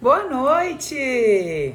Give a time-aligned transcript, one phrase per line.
[0.00, 1.74] Boa noite!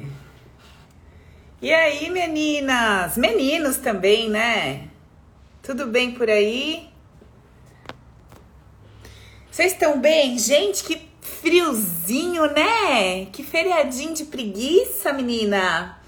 [1.60, 3.16] E aí, meninas?
[3.16, 4.88] Meninos também, né?
[5.62, 6.88] Tudo bem por aí?
[9.50, 10.38] Vocês estão bem?
[10.38, 13.26] Gente, que friozinho, né?
[13.32, 15.98] Que feriadinho de preguiça, menina.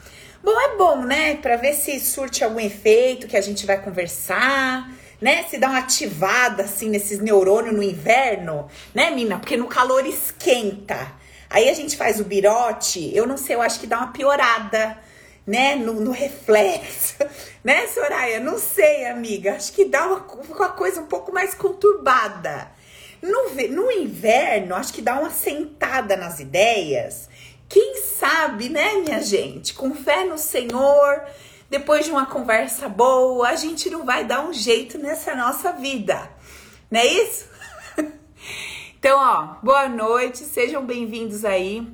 [0.45, 1.37] Bom, é bom, né?
[1.37, 5.45] Para ver se surte algum efeito que a gente vai conversar, né?
[5.45, 9.39] Se dá uma ativada assim nesses neurônios no inverno, né, mina?
[9.39, 11.22] Porque no calor esquenta.
[11.53, 14.99] Aí a gente faz o birote, eu não sei, eu acho que dá uma piorada,
[15.47, 15.77] né?
[15.77, 17.17] No, no reflexo,
[17.63, 18.41] né, Soraya?
[18.41, 19.55] Não sei, amiga.
[19.55, 22.71] Acho que dá uma, uma coisa um pouco mais conturbada.
[23.21, 27.29] No, no inverno, acho que dá uma sentada nas ideias
[27.73, 29.73] quem sabe, né, minha gente?
[29.73, 31.25] Com fé no Senhor,
[31.71, 36.31] depois de uma conversa boa, a gente não vai dar um jeito nessa nossa vida.
[36.91, 37.47] Não é isso?
[39.05, 41.85] Então, ó, boa noite, sejam bem-vindos aí.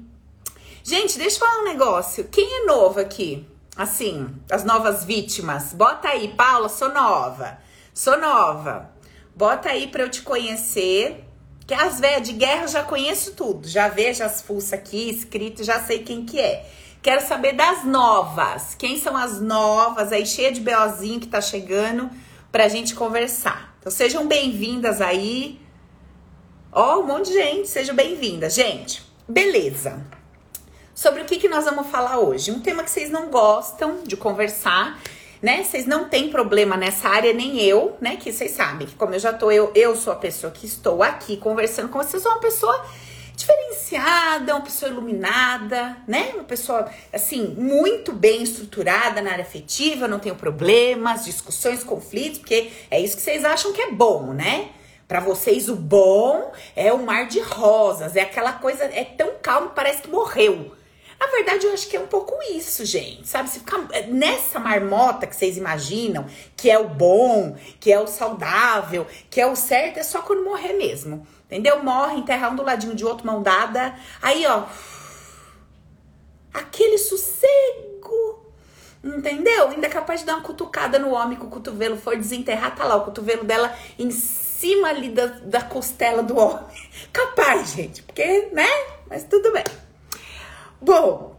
[0.84, 2.25] Gente, deixa eu falar um negócio.
[2.25, 3.48] Quem é novo aqui?
[3.75, 5.73] Assim, as novas vítimas.
[5.73, 7.56] Bota aí, Paula, sou nova.
[7.95, 8.91] Sou nova.
[9.34, 11.25] Bota aí para eu te conhecer.
[11.67, 13.67] Que as velhas de guerra eu já conheço tudo.
[13.67, 16.70] Já vejo as fuças aqui escrito, já sei quem que é.
[17.01, 18.75] Quero saber das novas.
[18.75, 22.11] Quem são as novas aí, cheia de beozinho que tá chegando
[22.53, 23.75] pra gente conversar.
[23.81, 25.59] Então sejam bem-vindas aí.
[26.70, 28.55] Ó, oh, um monte de gente, sejam bem-vindas.
[28.55, 30.05] Gente, beleza.
[30.94, 32.50] Sobre o que, que nós vamos falar hoje?
[32.50, 35.00] Um tema que vocês não gostam de conversar
[35.41, 35.62] né?
[35.62, 38.16] Vocês não têm problema nessa área, nem eu, né?
[38.16, 41.02] Que vocês sabem que como eu já tô, eu, eu sou a pessoa que estou
[41.02, 42.84] aqui conversando com vocês, sou uma pessoa
[43.36, 46.33] diferenciada, uma pessoa iluminada, né?
[46.34, 52.72] Uma pessoa, assim, muito bem estruturada na área afetiva, não tenho problemas, discussões, conflitos, porque
[52.91, 54.70] é isso que vocês acham que é bom, né?
[55.08, 59.70] Para vocês, o bom é o mar de rosas, é aquela coisa, é tão calmo,
[59.70, 60.77] parece que morreu.
[61.19, 63.27] Na verdade, eu acho que é um pouco isso, gente.
[63.27, 63.48] Sabe?
[63.48, 69.07] Se ficar nessa marmota que vocês imaginam, que é o bom, que é o saudável,
[69.29, 71.27] que é o certo, é só quando morrer mesmo.
[71.47, 71.83] Entendeu?
[71.83, 73.97] Morre, enterra um do ladinho de outro, mão dada.
[74.23, 74.64] Aí, ó.
[76.52, 78.47] Aquele sossego.
[79.02, 79.70] Entendeu?
[79.70, 82.85] Ainda é capaz de dar uma cutucada no homem que o cotovelo for desenterrar, tá
[82.85, 84.11] lá o cotovelo dela em
[84.58, 86.67] cima ali da, da costela do homem.
[87.13, 88.69] Capaz, gente, porque, né?
[89.08, 89.64] Mas tudo bem.
[90.80, 91.36] Bom,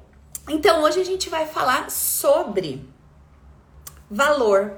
[0.50, 2.88] então hoje a gente vai falar sobre
[4.10, 4.74] valor.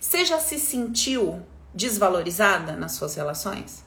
[0.00, 1.44] Você já se sentiu
[1.74, 3.84] desvalorizada nas suas relações?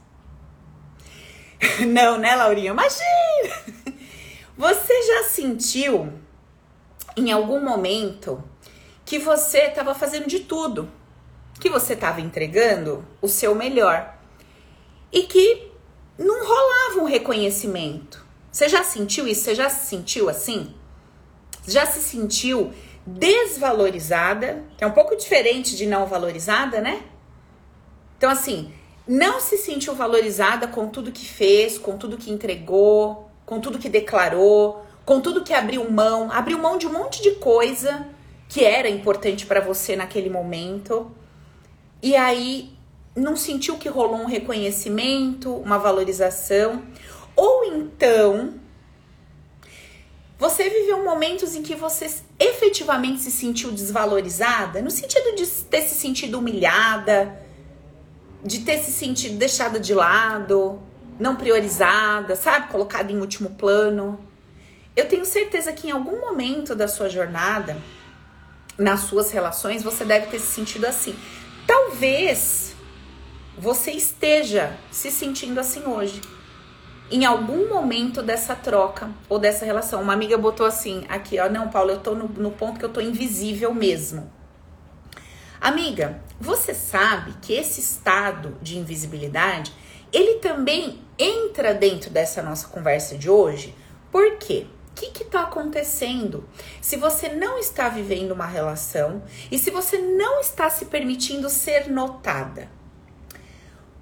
[1.87, 2.71] Não, né, Laurinha?
[2.71, 3.93] Imagina!
[4.57, 6.13] Você já sentiu
[7.17, 8.43] em algum momento
[9.03, 10.89] que você estava fazendo de tudo,
[11.63, 14.17] que você estava entregando o seu melhor
[15.13, 15.71] e que
[16.17, 18.21] não rolava um reconhecimento?
[18.51, 19.43] Você já sentiu isso?
[19.43, 20.75] Você já se sentiu assim?
[21.65, 22.73] Já se sentiu
[23.07, 24.61] desvalorizada?
[24.77, 27.01] Que é um pouco diferente de não valorizada, né?
[28.17, 28.73] Então, assim,
[29.07, 33.87] não se sentiu valorizada com tudo que fez, com tudo que entregou, com tudo que
[33.87, 38.05] declarou, com tudo que abriu mão, abriu mão de um monte de coisa
[38.49, 41.22] que era importante para você naquele momento.
[42.03, 42.69] E aí
[43.15, 46.83] não sentiu que rolou um reconhecimento, uma valorização.
[47.33, 48.55] Ou então,
[50.37, 55.95] você viveu momentos em que você efetivamente se sentiu desvalorizada, no sentido de ter se
[55.95, 57.41] sentido humilhada,
[58.43, 60.81] de ter se sentido deixada de lado,
[61.17, 62.67] não priorizada, sabe?
[62.67, 64.19] Colocada em último plano.
[64.93, 67.77] Eu tenho certeza que em algum momento da sua jornada,
[68.77, 71.15] nas suas relações, você deve ter se sentido assim.
[71.73, 72.75] Talvez
[73.57, 76.21] você esteja se sentindo assim hoje
[77.09, 80.03] em algum momento dessa troca ou dessa relação.
[80.03, 82.93] Uma amiga botou assim, aqui, ó, não, Paulo, eu tô no, no ponto que eu
[82.93, 84.31] tô invisível mesmo.
[85.59, 89.73] Amiga, você sabe que esse estado de invisibilidade,
[90.11, 93.73] ele também entra dentro dessa nossa conversa de hoje?
[94.11, 94.67] Por quê?
[94.95, 96.47] Que está acontecendo?
[96.81, 101.89] Se você não está vivendo uma relação e se você não está se permitindo ser
[101.89, 102.69] notada,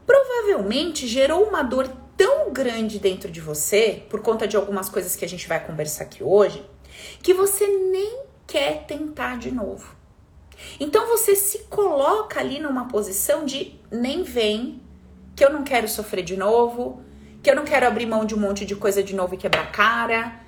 [0.06, 5.26] provavelmente gerou uma dor tão grande dentro de você, por conta de algumas coisas que
[5.26, 6.64] a gente vai conversar aqui hoje,
[7.24, 9.96] que você nem quer tentar de novo.
[10.80, 14.82] Então você se coloca ali numa posição de nem vem,
[15.36, 17.02] que eu não quero sofrer de novo,
[17.42, 19.72] que eu não quero abrir mão de um monte de coisa de novo e quebrar
[19.72, 20.40] cara,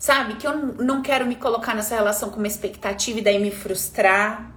[0.00, 0.34] sabe?
[0.34, 4.50] Que eu não quero me colocar nessa relação com uma expectativa e daí me frustrar.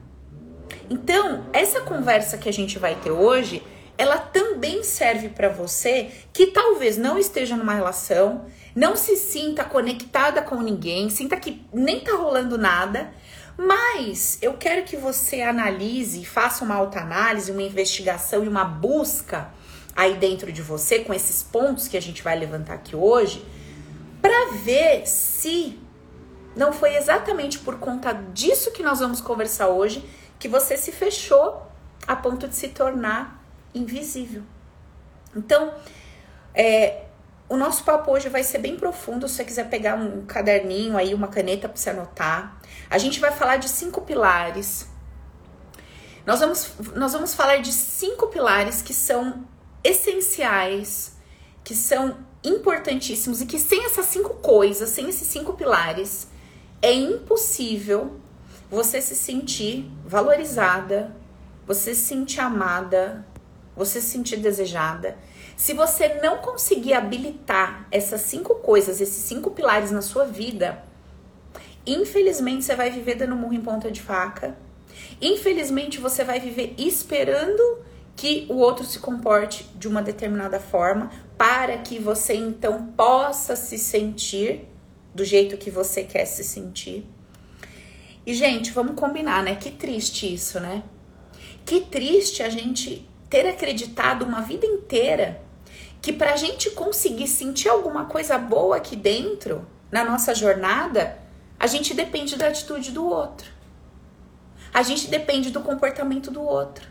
[0.89, 3.61] Então, essa conversa que a gente vai ter hoje
[3.97, 8.45] ela também serve para você que talvez não esteja numa relação,
[8.75, 13.13] Não se sinta conectada com ninguém, sinta que nem tá rolando nada.
[13.55, 19.51] Mas eu quero que você analise, faça uma autoanálise, uma investigação e uma busca
[19.95, 23.45] aí dentro de você com esses pontos que a gente vai levantar aqui hoje,
[24.23, 25.77] para ver se
[26.55, 30.09] não foi exatamente por conta disso que nós vamos conversar hoje
[30.39, 31.61] que você se fechou
[32.07, 33.43] a ponto de se tornar
[33.75, 34.43] invisível.
[35.35, 35.73] Então,
[36.55, 37.03] é,
[37.49, 39.27] o nosso papo hoje vai ser bem profundo.
[39.27, 42.57] Se você quiser pegar um caderninho aí, uma caneta para você anotar,
[42.89, 44.87] a gente vai falar de cinco pilares.
[46.25, 49.45] Nós vamos, nós vamos falar de cinco pilares que são
[49.83, 51.17] essenciais,
[51.61, 56.27] que são importantíssimos e que sem essas cinco coisas, sem esses cinco pilares,
[56.81, 58.19] é impossível
[58.69, 61.15] você se sentir valorizada,
[61.65, 63.25] você se sentir amada,
[63.75, 65.17] você se sentir desejada.
[65.55, 70.83] Se você não conseguir habilitar essas cinco coisas, esses cinco pilares na sua vida,
[71.85, 74.57] infelizmente você vai viver dando murro em ponta de faca.
[75.21, 77.61] Infelizmente você vai viver esperando
[78.15, 83.77] que o outro se comporte de uma determinada forma para que você então possa se
[83.77, 84.67] sentir
[85.13, 87.05] do jeito que você quer se sentir.
[88.25, 89.55] E gente, vamos combinar, né?
[89.55, 90.83] Que triste isso, né?
[91.65, 95.41] Que triste a gente ter acreditado uma vida inteira
[96.01, 101.17] que para a gente conseguir sentir alguma coisa boa aqui dentro, na nossa jornada,
[101.57, 103.49] a gente depende da atitude do outro.
[104.73, 106.89] A gente depende do comportamento do outro.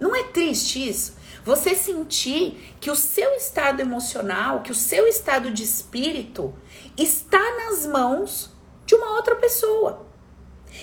[0.00, 1.16] Não é triste isso?
[1.48, 6.54] Você sentir que o seu estado emocional, que o seu estado de espírito
[6.94, 8.52] está nas mãos
[8.84, 10.06] de uma outra pessoa.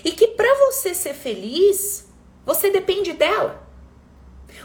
[0.03, 2.07] E que para você ser feliz,
[2.43, 3.63] você depende dela.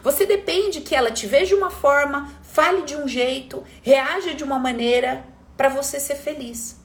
[0.02, 4.42] Você depende que ela te veja de uma forma, fale de um jeito, reaja de
[4.42, 6.80] uma maneira para você ser feliz.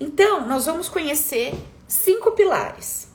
[0.00, 1.52] Então, nós vamos conhecer
[1.86, 3.10] cinco pilares.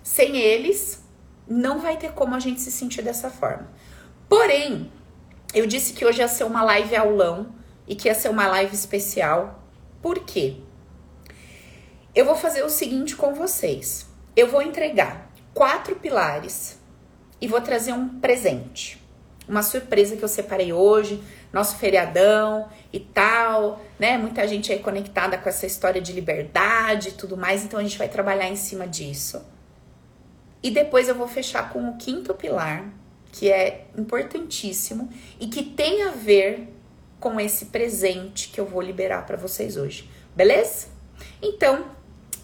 [0.00, 1.02] Sem eles,
[1.48, 3.79] não vai ter como a gente se sentir dessa forma.
[4.30, 4.92] Porém,
[5.52, 7.52] eu disse que hoje ia ser uma live aulão
[7.84, 9.60] e que ia ser uma live especial.
[10.00, 10.58] Por quê?
[12.14, 14.06] Eu vou fazer o seguinte com vocês.
[14.36, 16.78] Eu vou entregar quatro pilares
[17.40, 19.04] e vou trazer um presente.
[19.48, 21.20] Uma surpresa que eu separei hoje,
[21.52, 24.16] nosso feriadão e tal, né?
[24.16, 27.98] Muita gente aí conectada com essa história de liberdade e tudo mais, então a gente
[27.98, 29.44] vai trabalhar em cima disso.
[30.62, 32.84] E depois eu vou fechar com o quinto pilar,
[33.32, 36.68] que é importantíssimo e que tem a ver
[37.18, 40.08] com esse presente que eu vou liberar para vocês hoje.
[40.34, 40.88] Beleza?
[41.42, 41.84] Então,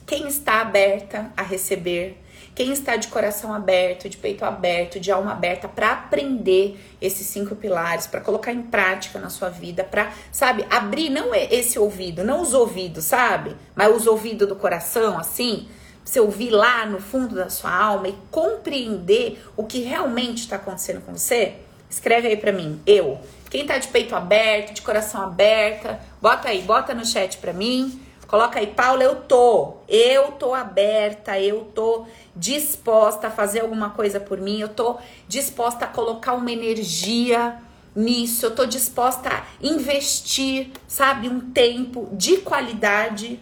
[0.07, 2.19] quem está aberta a receber
[2.57, 7.55] quem está de coração aberto, de peito aberto, de alma aberta para aprender esses cinco
[7.55, 12.25] pilares, para colocar em prática na sua vida, para, sabe, abrir não é esse ouvido,
[12.25, 13.55] não os ouvidos, sabe?
[13.75, 15.69] Mas os ouvidos do coração, assim,
[16.07, 21.05] você ouvir lá no fundo da sua alma e compreender o que realmente está acontecendo
[21.05, 21.57] com você?
[21.91, 23.19] Escreve aí para mim, eu.
[23.51, 28.01] Quem tá de peito aberto, de coração aberta, bota aí, bota no chat para mim.
[28.27, 29.79] Coloca aí, Paula, eu tô.
[29.89, 34.99] Eu tô aberta, eu tô disposta a fazer alguma coisa por mim, eu tô
[35.29, 37.57] disposta a colocar uma energia
[37.95, 43.41] nisso, eu tô disposta a investir, sabe, um tempo de qualidade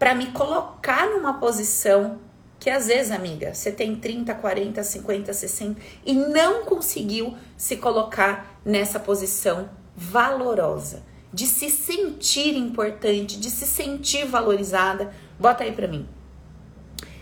[0.00, 2.18] para me colocar numa posição
[2.58, 8.58] que às vezes, amiga, você tem 30, 40, 50, 60 e não conseguiu se colocar
[8.64, 15.12] nessa posição valorosa de se sentir importante, de se sentir valorizada.
[15.38, 16.08] Bota aí para mim.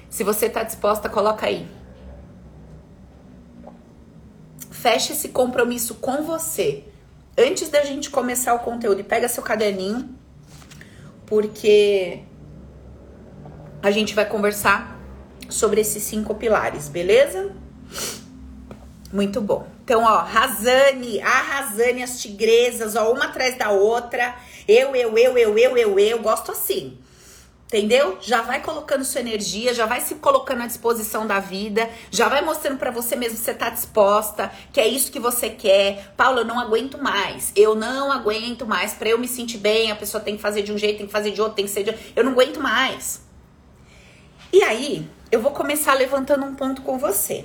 [0.09, 1.69] Se você tá disposta, coloca aí.
[4.71, 6.85] Feche esse compromisso com você.
[7.37, 10.09] Antes da gente começar o conteúdo, pega seu caderninho,
[11.27, 12.23] porque
[13.83, 14.99] a gente vai conversar
[15.49, 17.53] sobre esses cinco pilares, beleza?
[19.13, 19.67] Muito bom.
[19.85, 24.35] Então, ó, Razane, a Razane, as tigresas, ó, uma atrás da outra.
[24.67, 26.99] Eu, eu, eu, eu, eu, eu, eu, gosto assim.
[27.67, 28.19] Entendeu?
[28.21, 32.43] Já vai colocando sua energia, já vai se colocando à disposição da vida, já vai
[32.43, 36.13] mostrando para você mesmo que você tá disposta, que é isso que você quer.
[36.17, 37.53] Paula, eu não aguento mais.
[37.55, 38.95] Eu não aguento mais.
[38.95, 41.13] Para eu me sentir bem, a pessoa tem que fazer de um jeito, tem que
[41.13, 42.05] fazer de outro, tem que ser de outro.
[42.17, 43.28] Eu não aguento mais.
[44.51, 47.45] E aí, eu vou começar levantando um ponto com você.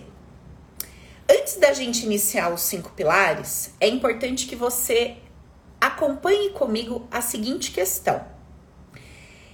[1.29, 5.17] Antes da gente iniciar os cinco pilares, é importante que você
[5.81, 8.25] acompanhe comigo a seguinte questão.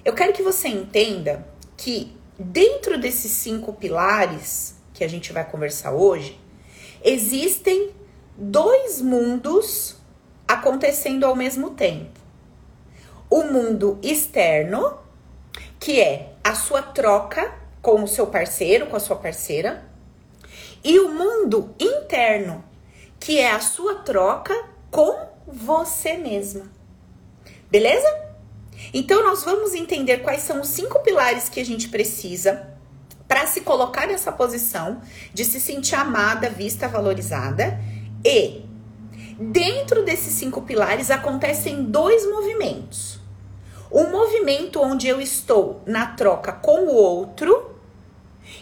[0.06, 5.92] Eu quero que você entenda que dentro desses cinco pilares que a gente vai conversar
[5.92, 6.40] hoje,
[7.04, 7.92] existem
[8.38, 9.96] dois mundos
[10.48, 12.20] acontecendo ao mesmo tempo.
[13.28, 15.00] O mundo externo,
[15.80, 19.84] que é a sua troca com o seu parceiro, com a sua parceira,
[20.84, 22.64] e o mundo interno,
[23.20, 24.54] que é a sua troca
[24.90, 26.66] com você mesma.
[27.70, 28.08] Beleza?
[28.94, 32.68] Então nós vamos entender quais são os cinco pilares que a gente precisa
[33.28, 35.02] para se colocar nessa posição
[35.34, 37.80] de se sentir amada, vista, valorizada.
[38.26, 38.66] E
[39.40, 43.19] dentro desses cinco pilares acontecem dois movimentos.
[43.92, 47.76] Um movimento onde eu estou na troca com o outro,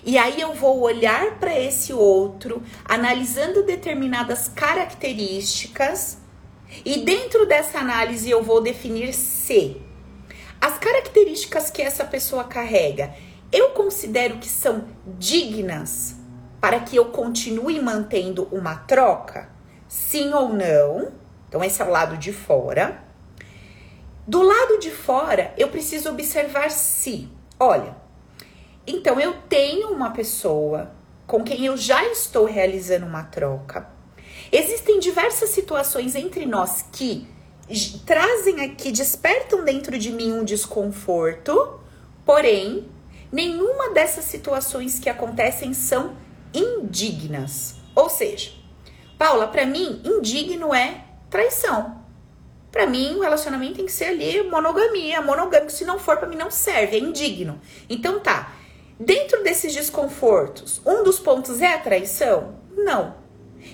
[0.05, 6.17] e aí eu vou olhar para esse outro, analisando determinadas características,
[6.84, 9.81] e dentro dessa análise eu vou definir se
[10.60, 13.13] as características que essa pessoa carrega
[13.51, 14.86] eu considero que são
[15.17, 16.15] dignas
[16.60, 19.50] para que eu continue mantendo uma troca?
[19.88, 21.12] Sim ou não?
[21.48, 23.01] Então, esse é o lado de fora.
[24.27, 27.96] Do lado de fora, eu preciso observar se, olha,
[28.86, 30.91] então eu tenho uma pessoa
[31.25, 33.88] com quem eu já estou realizando uma troca.
[34.51, 37.25] Existem diversas situações entre nós que
[38.05, 41.79] trazem aqui, despertam dentro de mim um desconforto,
[42.25, 42.86] porém
[43.31, 46.17] nenhuma dessas situações que acontecem são
[46.53, 47.75] indignas.
[47.96, 48.51] Ou seja,
[49.17, 52.06] Paula, para mim, indigno é traição.
[52.77, 55.72] Para mim, o relacionamento tem que ser ali monogamia, monogâmico.
[55.72, 57.60] Se não for, para mim não serve, é indigno.
[57.89, 58.53] Então tá.
[59.00, 62.60] Dentro desses desconfortos, um dos pontos é a traição?
[62.77, 63.15] Não.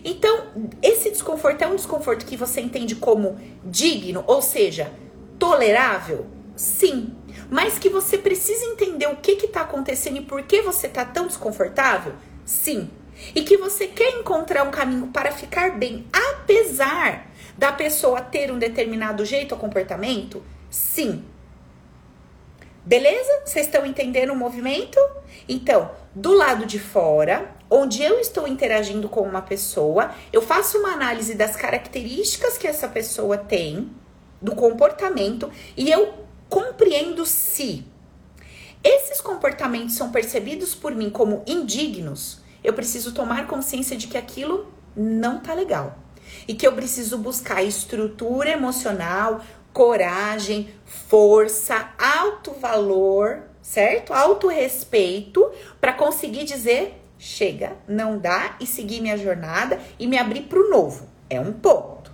[0.06, 0.46] Então,
[0.82, 4.90] esse desconforto é um desconforto que você entende como digno, ou seja,
[5.38, 6.26] tolerável?
[6.56, 7.14] Sim
[7.50, 11.28] mas que você precisa entender o que está acontecendo e por que você está tão
[11.28, 12.14] desconfortável?
[12.46, 12.90] Sim.
[13.36, 18.60] E que você quer encontrar um caminho para ficar bem, apesar da pessoa ter um
[18.60, 20.44] determinado jeito ou comportamento?
[20.70, 21.24] Sim.
[22.86, 23.44] Beleza?
[23.46, 25.00] Vocês estão entendendo o movimento?
[25.48, 30.92] Então, do lado de fora, onde eu estou interagindo com uma pessoa, eu faço uma
[30.92, 33.90] análise das características que essa pessoa tem,
[34.42, 36.14] do comportamento, e eu
[36.50, 37.86] compreendo se
[38.84, 44.72] esses comportamentos são percebidos por mim como indignos, eu preciso tomar consciência de que aquilo
[44.96, 46.03] não tá legal.
[46.48, 54.14] E que eu preciso buscar estrutura emocional, coragem, força, alto valor, certo?
[54.14, 60.42] Alto respeito para conseguir dizer chega, não dá e seguir minha jornada e me abrir
[60.42, 61.08] para o novo.
[61.30, 62.12] É um ponto.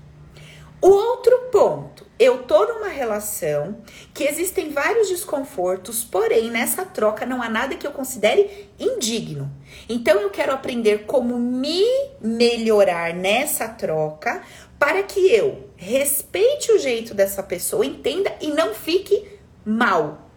[0.79, 3.77] O outro ponto eu tô numa relação
[4.13, 9.49] que existem vários desconfortos, porém nessa troca não há nada que eu considere indigno.
[9.87, 11.81] Então eu quero aprender como me
[12.21, 14.43] melhorar nessa troca
[14.77, 19.25] para que eu respeite o jeito dessa pessoa, entenda e não fique
[19.65, 20.29] mal.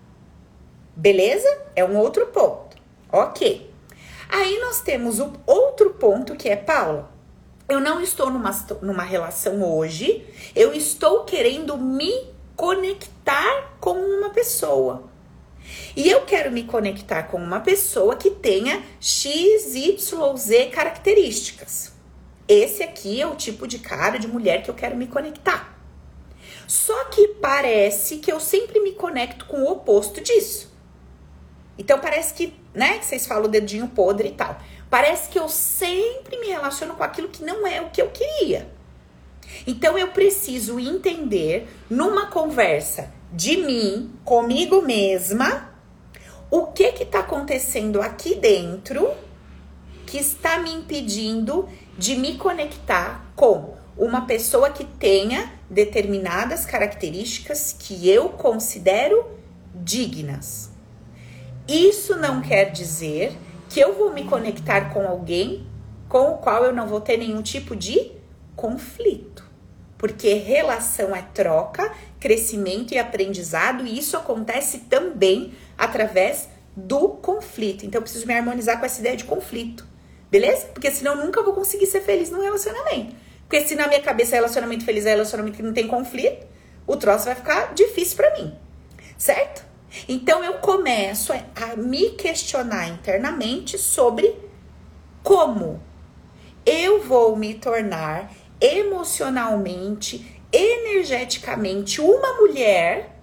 [0.94, 1.48] Beleza?
[1.74, 2.76] É um outro ponto.
[3.10, 3.70] Ok.
[4.28, 7.11] Aí nós temos o outro ponto que é, Paula,
[7.68, 8.50] eu não estou numa,
[8.82, 12.12] numa relação hoje, eu estou querendo me
[12.56, 15.10] conectar com uma pessoa.
[15.96, 21.92] E eu quero me conectar com uma pessoa que tenha X, Y, Z características.
[22.48, 25.78] Esse aqui é o tipo de cara de mulher que eu quero me conectar.
[26.66, 30.72] Só que parece que eu sempre me conecto com o oposto disso.
[31.78, 34.58] Então parece que, né, que vocês falam o dedinho podre e tal.
[34.92, 38.70] Parece que eu sempre me relaciono com aquilo que não é o que eu queria.
[39.66, 45.72] Então eu preciso entender numa conversa de mim, comigo mesma,
[46.50, 49.10] o que que tá acontecendo aqui dentro
[50.04, 58.10] que está me impedindo de me conectar com uma pessoa que tenha determinadas características que
[58.10, 59.24] eu considero
[59.74, 60.70] dignas.
[61.66, 63.34] Isso não quer dizer
[63.72, 65.66] que eu vou me conectar com alguém
[66.06, 68.12] com o qual eu não vou ter nenhum tipo de
[68.54, 69.50] conflito.
[69.96, 77.86] Porque relação é troca, crescimento e aprendizado, e isso acontece também através do conflito.
[77.86, 79.86] Então eu preciso me harmonizar com essa ideia de conflito.
[80.30, 80.66] Beleza?
[80.66, 83.16] Porque senão eu nunca vou conseguir ser feliz num relacionamento.
[83.48, 86.46] Porque se na minha cabeça relacionamento feliz é relacionamento que não tem conflito,
[86.86, 88.54] o troço vai ficar difícil para mim.
[89.16, 89.71] Certo?
[90.08, 94.34] Então eu começo a me questionar internamente sobre
[95.22, 95.82] como
[96.64, 103.18] eu vou me tornar emocionalmente, energeticamente uma mulher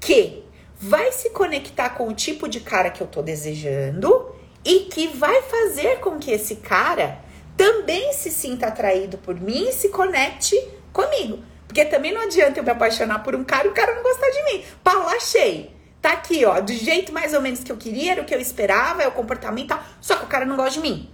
[0.00, 0.44] que
[0.78, 5.42] vai se conectar com o tipo de cara que eu tô desejando e que vai
[5.42, 7.18] fazer com que esse cara
[7.56, 10.56] também se sinta atraído por mim e se conecte
[10.92, 11.42] comigo.
[11.76, 14.30] Porque também não adianta eu me apaixonar por um cara e o cara não gostar
[14.30, 14.64] de mim.
[14.82, 15.76] Pau, achei.
[16.00, 18.40] Tá aqui, ó, do jeito mais ou menos que eu queria, era o que eu
[18.40, 19.82] esperava, é o comportamento tal.
[20.00, 21.10] Só que o cara não gosta de mim.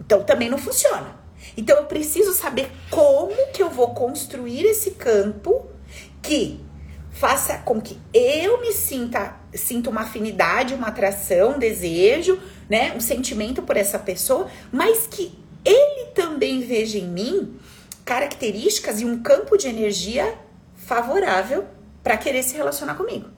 [0.00, 1.14] Então também não funciona.
[1.54, 5.68] Então eu preciso saber como que eu vou construir esse campo
[6.22, 6.64] que
[7.10, 13.00] faça com que eu me sinta, sinta uma afinidade, uma atração, um desejo, né, um
[13.00, 17.58] sentimento por essa pessoa, mas que ele também veja em mim
[18.06, 20.38] características e um campo de energia
[20.76, 21.66] favorável
[22.04, 23.28] para querer se relacionar comigo.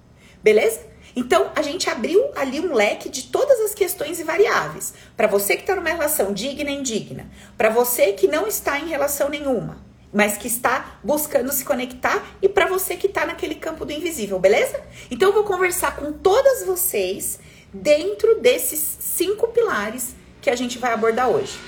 [0.42, 0.86] Beleza?
[1.16, 4.92] Então, a gente abriu ali um leque de todas as questões e variáveis.
[5.16, 8.88] Para você que está numa relação digna e indigna, para você que não está em
[8.88, 9.78] relação nenhuma,
[10.12, 14.38] mas que está buscando se conectar, e para você que está naquele campo do invisível,
[14.38, 14.80] beleza?
[15.10, 17.40] Então, eu vou conversar com todas vocês
[17.72, 21.58] dentro desses cinco pilares que a gente vai abordar hoje.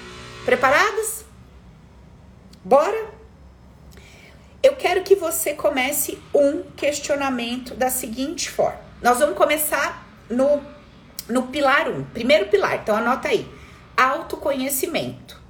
[0.45, 1.30] Preparadas?
[2.63, 3.11] Bora?
[4.63, 8.81] Eu quero que você comece um questionamento da seguinte forma.
[9.01, 10.63] Nós vamos começar no,
[11.27, 12.77] no pilar 1, um, primeiro pilar.
[12.77, 13.49] Então anota aí.
[13.97, 15.41] Autoconhecimento.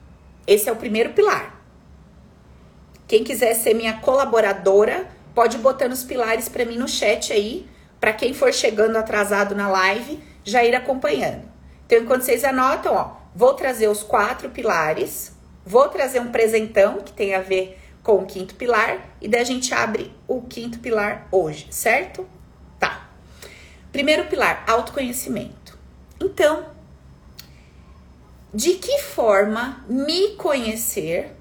[0.47, 1.61] Esse é o primeiro pilar.
[3.09, 8.13] Quem quiser ser minha colaboradora, pode botar nos pilares para mim no chat aí, para
[8.13, 11.43] quem for chegando atrasado na live, já ir acompanhando.
[11.87, 15.33] Então, enquanto vocês anotam, ó, vou trazer os quatro pilares,
[15.65, 19.45] vou trazer um presentão que tem a ver com o quinto pilar e daí a
[19.45, 22.27] gente abre o quinto pilar hoje, certo?
[22.79, 23.09] Tá.
[23.93, 25.79] Primeiro pilar, autoconhecimento.
[26.21, 26.67] Então,
[28.53, 31.37] de que forma me conhecer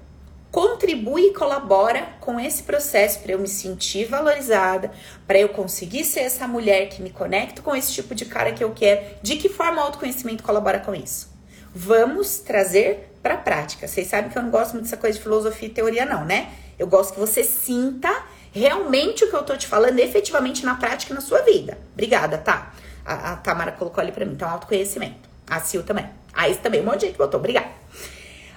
[0.50, 4.90] contribui e colabora com esse processo para eu me sentir valorizada,
[5.26, 8.62] para eu conseguir ser essa mulher que me conecta com esse tipo de cara que
[8.62, 9.16] eu quero.
[9.22, 11.30] De que forma o autoconhecimento colabora com isso?
[11.74, 13.86] Vamos trazer para a prática.
[13.86, 16.52] Vocês sabem que eu não gosto muito dessa coisa de filosofia e teoria não, né?
[16.78, 21.14] Eu gosto que você sinta realmente o que eu tô te falando efetivamente na prática
[21.14, 21.78] na sua vida.
[21.92, 22.72] Obrigada, tá?
[23.04, 25.28] A, a Tamara colocou ali para mim, então autoconhecimento.
[25.48, 26.08] A Sil também.
[26.32, 27.38] A também, um monte de gente botou.
[27.38, 27.70] Obrigada.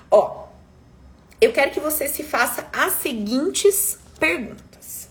[0.09, 0.47] Ó,
[1.41, 5.09] eu quero que você se faça as seguintes perguntas.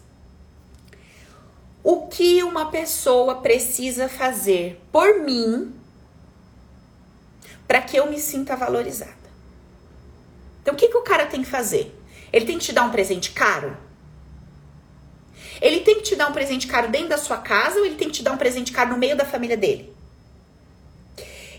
[1.84, 5.74] O que uma pessoa precisa fazer por mim
[7.72, 9.14] para que eu me sinta valorizada?
[10.60, 11.98] Então, o que, que o cara tem que fazer?
[12.30, 13.74] Ele tem que te dar um presente caro?
[15.58, 18.08] Ele tem que te dar um presente caro dentro da sua casa ou ele tem
[18.08, 19.90] que te dar um presente caro no meio da família dele?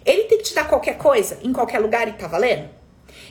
[0.06, 2.69] Ele tem que te dar qualquer coisa em qualquer lugar e tá valendo?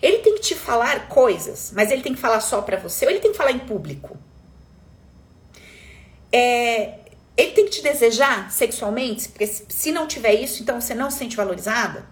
[0.03, 3.12] Ele tem que te falar coisas, mas ele tem que falar só para você ou
[3.12, 4.18] ele tem que falar em público?
[6.33, 6.99] É,
[7.37, 11.18] ele tem que te desejar sexualmente, porque se não tiver isso, então você não se
[11.18, 12.11] sente valorizada?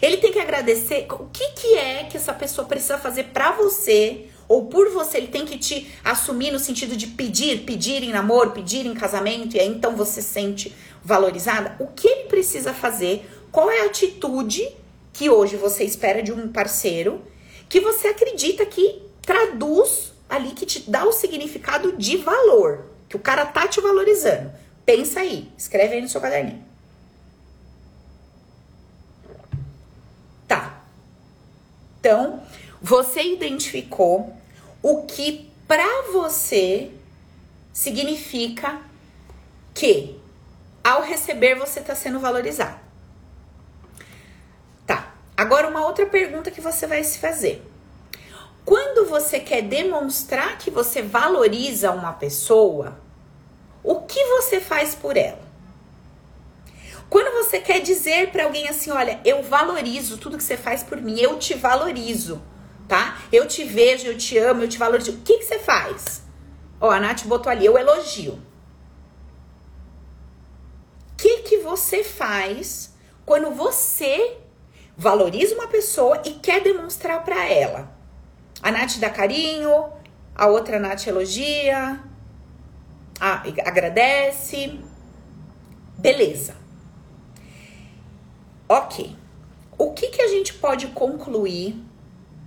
[0.00, 1.06] Ele tem que agradecer.
[1.10, 5.18] O que, que é que essa pessoa precisa fazer para você ou por você?
[5.18, 9.56] Ele tem que te assumir no sentido de pedir, pedir em namoro, pedir em casamento,
[9.56, 11.76] e aí então você se sente valorizada?
[11.78, 13.28] O que ele precisa fazer?
[13.50, 14.68] Qual é a atitude
[15.14, 17.22] que hoje você espera de um parceiro,
[17.68, 23.20] que você acredita que traduz ali, que te dá o significado de valor, que o
[23.20, 24.52] cara tá te valorizando.
[24.84, 26.62] Pensa aí, escreve aí no seu caderninho.
[30.48, 30.82] Tá.
[32.04, 32.42] Então,
[32.82, 34.36] você identificou
[34.82, 36.90] o que para você
[37.72, 38.78] significa
[39.72, 40.20] que
[40.84, 42.78] ao receber você está sendo valorizado.
[45.34, 47.62] Agora, uma outra pergunta que você vai se fazer.
[48.66, 52.98] Quando você quer demonstrar que você valoriza uma pessoa,
[53.82, 55.43] o que você faz por ela?
[57.08, 61.00] Quando você quer dizer para alguém assim, olha, eu valorizo tudo que você faz por
[61.00, 62.42] mim, eu te valorizo,
[62.88, 63.18] tá?
[63.32, 65.12] Eu te vejo, eu te amo, eu te valorizo.
[65.12, 66.22] O que, que você faz?
[66.80, 68.40] Ó, a Nath botou ali, eu elogio.
[71.12, 72.92] O que, que você faz
[73.24, 74.36] quando você
[74.96, 77.92] valoriza uma pessoa e quer demonstrar para ela.
[78.62, 79.86] A Nath dá carinho,
[80.34, 82.00] a outra Nath elogia,
[83.20, 84.78] a, agradece.
[85.98, 86.63] Beleza.
[88.74, 89.14] Ok.
[89.78, 91.76] O que, que a gente pode concluir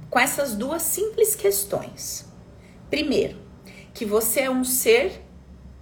[0.09, 2.25] com essas duas simples questões?
[2.89, 3.37] Primeiro,
[3.93, 5.21] que você é um ser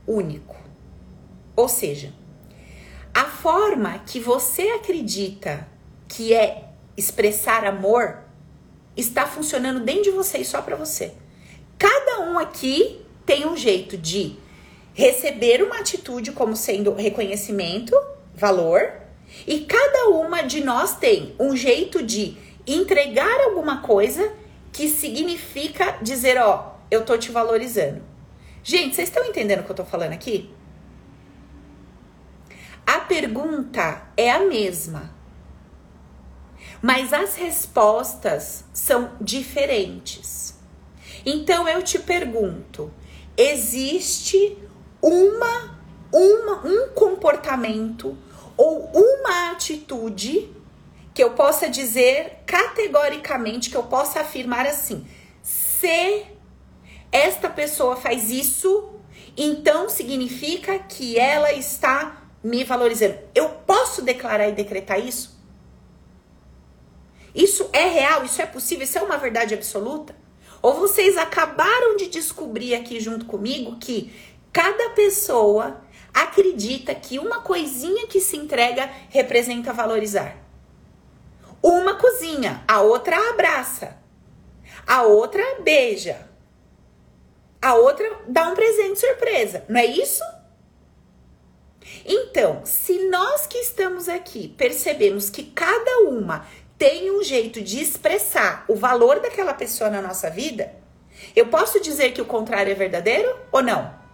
[0.06, 0.56] único.
[1.56, 2.14] Ou seja,
[3.12, 5.68] a forma que você acredita
[6.08, 8.20] que é expressar amor,
[8.96, 11.16] está funcionando dentro de você e só para você.
[11.76, 14.38] Cada um aqui tem um jeito de
[14.94, 18.00] receber uma atitude como sendo reconhecimento,
[18.36, 19.05] valor,
[19.48, 24.34] e cada uma de nós tem um jeito de entregar alguma coisa
[24.72, 28.02] que significa dizer, ó, eu tô te valorizando.
[28.64, 30.54] Gente, vocês estão entendendo o que eu tô falando aqui?
[32.86, 35.14] A pergunta é a mesma,
[36.82, 40.56] mas as respostas são diferentes.
[41.26, 42.92] Então eu te pergunto:
[43.38, 44.58] existe
[45.02, 45.80] uma,
[46.12, 48.18] uma um comportamento
[48.58, 50.50] ou uma atitude
[51.14, 55.06] que eu possa dizer categoricamente, que eu possa afirmar assim:
[55.42, 56.26] se
[57.12, 58.90] esta pessoa faz isso,
[59.38, 63.18] então significa que ela está me valorizando.
[63.34, 65.36] Eu posso declarar e decretar isso?
[67.34, 68.24] Isso é real?
[68.24, 68.84] Isso é possível?
[68.84, 70.16] Isso é uma verdade absoluta?
[70.62, 74.14] Ou vocês acabaram de descobrir aqui junto comigo que
[74.52, 75.82] cada pessoa
[76.16, 80.38] acredita que uma coisinha que se entrega representa valorizar?
[81.62, 83.98] Uma cozinha, a outra abraça,
[84.88, 86.30] a outra beija,
[87.62, 90.24] a outra dá um presente surpresa, não é isso?
[92.06, 96.48] Então, se nós que estamos aqui percebemos que cada uma
[96.78, 100.74] tem um jeito de expressar o valor daquela pessoa na nossa vida,
[101.36, 104.05] eu posso dizer que o contrário é verdadeiro ou não?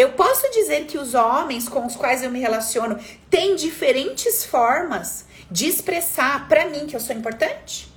[0.00, 5.26] Eu posso dizer que os homens com os quais eu me relaciono têm diferentes formas
[5.50, 7.92] de expressar para mim que eu sou importante?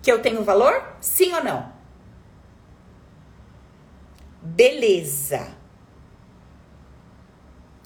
[0.00, 0.96] Que eu tenho valor?
[0.98, 1.70] Sim ou não?
[4.40, 5.48] Beleza.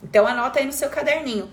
[0.00, 1.52] Então anota aí no seu caderninho.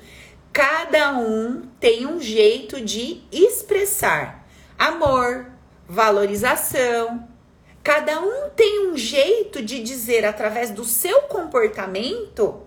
[0.53, 5.51] Cada um tem um jeito de expressar amor,
[5.89, 7.26] valorização.
[7.87, 12.63] Cada um tem um jeito de dizer através do seu comportamento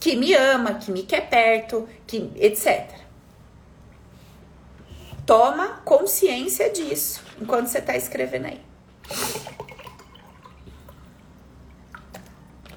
[0.00, 2.90] que me ama, que me quer perto, que etc.
[5.24, 8.60] Toma consciência disso enquanto você está escrevendo aí.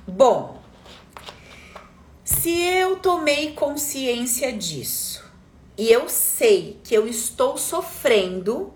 [0.06, 0.62] Bom,
[2.23, 5.25] se eu tomei consciência disso
[5.75, 8.71] e eu sei que eu estou sofrendo,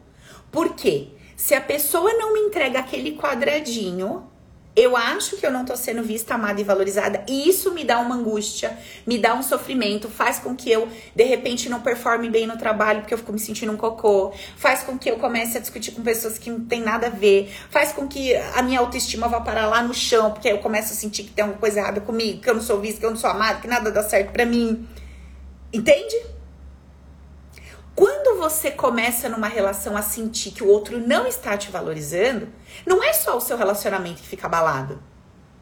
[0.52, 4.30] porque se a pessoa não me entrega aquele quadradinho,
[4.76, 7.98] eu acho que eu não tô sendo vista, amada e valorizada, e isso me dá
[7.98, 12.46] uma angústia, me dá um sofrimento, faz com que eu, de repente, não performe bem
[12.46, 15.62] no trabalho porque eu fico me sentindo um cocô, faz com que eu comece a
[15.62, 19.30] discutir com pessoas que não tem nada a ver, faz com que a minha autoestima
[19.30, 22.02] vá parar lá no chão, porque eu começo a sentir que tem alguma coisa errada
[22.02, 24.34] comigo, que eu não sou vista, que eu não sou amada, que nada dá certo
[24.34, 24.86] pra mim.
[25.72, 26.18] Entende?
[27.96, 32.48] Quando você começa numa relação a sentir que o outro não está te valorizando,
[32.86, 35.02] não é só o seu relacionamento que fica abalado.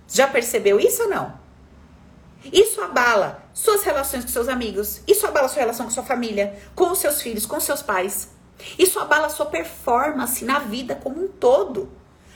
[0.08, 1.40] Já percebeu isso ou não?
[2.46, 6.92] Isso abala suas relações com seus amigos, isso abala sua relação com sua família, com
[6.92, 8.30] os seus filhos, com seus pais.
[8.78, 11.92] Isso abala sua performance na vida como um todo.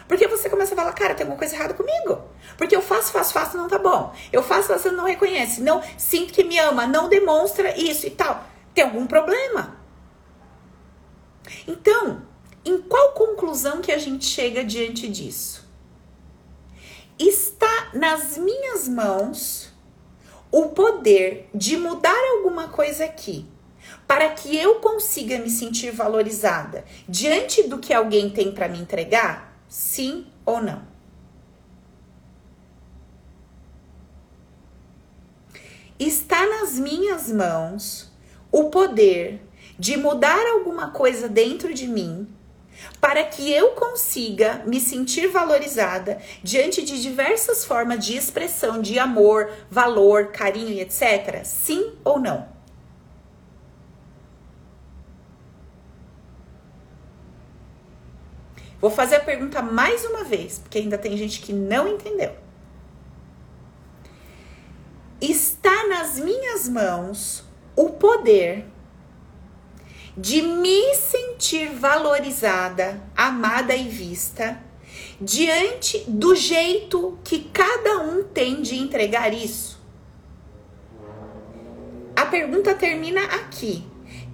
[0.08, 2.21] Porque você começa a falar, cara, tem alguma coisa errada comigo.
[2.58, 4.13] Porque eu faço, faço, faço, não tá bom.
[4.32, 5.62] Eu faço, você não reconhece.
[5.62, 8.43] Não sinto que me ama, não demonstra isso e tal.
[8.73, 9.81] Tem algum problema.
[11.67, 12.21] Então,
[12.63, 15.67] em qual conclusão que a gente chega diante disso?
[17.17, 19.71] Está nas minhas mãos
[20.51, 23.45] o poder de mudar alguma coisa aqui,
[24.07, 29.57] para que eu consiga me sentir valorizada diante do que alguém tem para me entregar?
[29.67, 30.91] Sim ou não?
[35.97, 38.11] Está nas minhas mãos
[38.51, 39.39] o poder
[39.82, 42.28] de mudar alguma coisa dentro de mim
[43.00, 49.52] para que eu consiga me sentir valorizada diante de diversas formas de expressão de amor,
[49.72, 51.44] valor, carinho e etc?
[51.44, 52.48] Sim ou não?
[58.80, 62.36] Vou fazer a pergunta mais uma vez, porque ainda tem gente que não entendeu.
[65.20, 67.44] Está nas minhas mãos
[67.76, 68.70] o poder
[70.15, 74.62] de me sentir valorizada, amada e vista,
[75.19, 79.80] diante do jeito que cada um tem de entregar isso?
[82.15, 83.84] A pergunta termina aqui.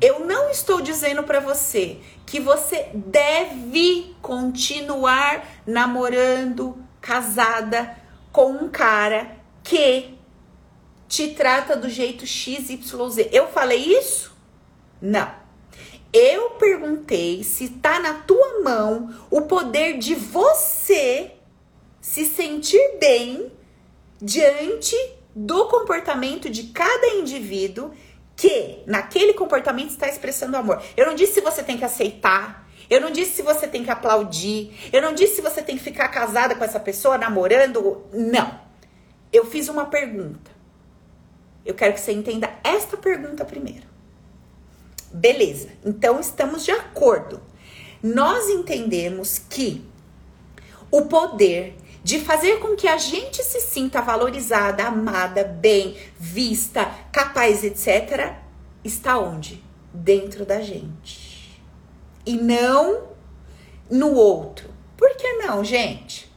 [0.02, 7.98] Eu não estou dizendo para você que você deve continuar namorando, casada
[8.32, 10.14] com um cara que
[11.08, 13.30] te trata do jeito XYZ.
[13.32, 14.36] Eu falei isso?
[15.02, 15.47] Não.
[16.14, 21.32] Eu perguntei se tá na tua mão o poder de você
[22.00, 23.52] se sentir bem
[24.22, 24.96] diante
[25.36, 27.92] do comportamento de cada indivíduo
[28.36, 30.82] que naquele comportamento está expressando amor.
[30.96, 33.92] Eu não disse se você tem que aceitar, Eu não disse se você tem que
[33.92, 34.72] aplaudir.
[34.94, 38.06] Eu não disse se você tem que ficar casada com essa pessoa, namorando.
[38.14, 38.60] Não.
[39.32, 40.52] Eu fiz uma pergunta.
[41.66, 43.87] Eu quero que você entenda esta pergunta primeiro.
[45.18, 45.70] Beleza.
[45.84, 47.42] Então estamos de acordo.
[48.04, 49.84] Nós entendemos que
[50.92, 57.64] o poder de fazer com que a gente se sinta valorizada, amada, bem, vista, capaz,
[57.64, 58.36] etc.,
[58.84, 59.62] está onde?
[59.92, 61.60] Dentro da gente.
[62.26, 63.08] E não
[63.90, 64.70] no outro.
[64.96, 66.32] Por que não, gente?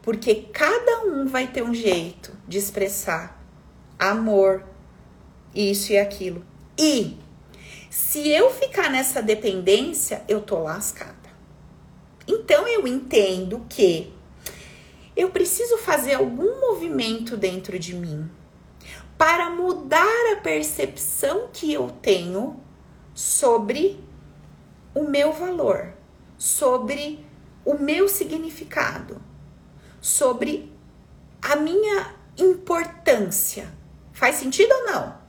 [0.00, 3.42] Porque cada um vai ter um jeito de expressar
[3.98, 4.64] amor,
[5.52, 6.44] isso e aquilo.
[6.78, 7.23] E
[7.94, 11.30] se eu ficar nessa dependência, eu tô lascada.
[12.26, 14.12] Então eu entendo que
[15.14, 18.28] eu preciso fazer algum movimento dentro de mim
[19.16, 22.60] para mudar a percepção que eu tenho
[23.14, 24.02] sobre
[24.92, 25.94] o meu valor,
[26.36, 27.24] sobre
[27.64, 29.22] o meu significado,
[30.00, 30.68] sobre
[31.40, 33.72] a minha importância.
[34.12, 35.24] Faz sentido ou não?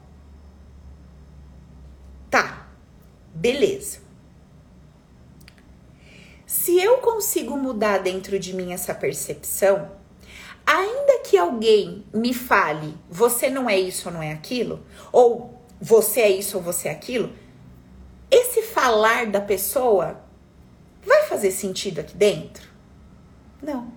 [2.28, 2.66] Tá,
[3.36, 3.98] beleza.
[6.46, 9.90] Se eu consigo mudar dentro de mim essa percepção,
[10.64, 16.20] ainda que alguém me fale, você não é isso ou não é aquilo, ou você
[16.20, 17.32] é isso ou você é aquilo,
[18.30, 20.20] esse falar da pessoa
[21.04, 22.68] vai fazer sentido aqui dentro?
[23.62, 23.92] Não.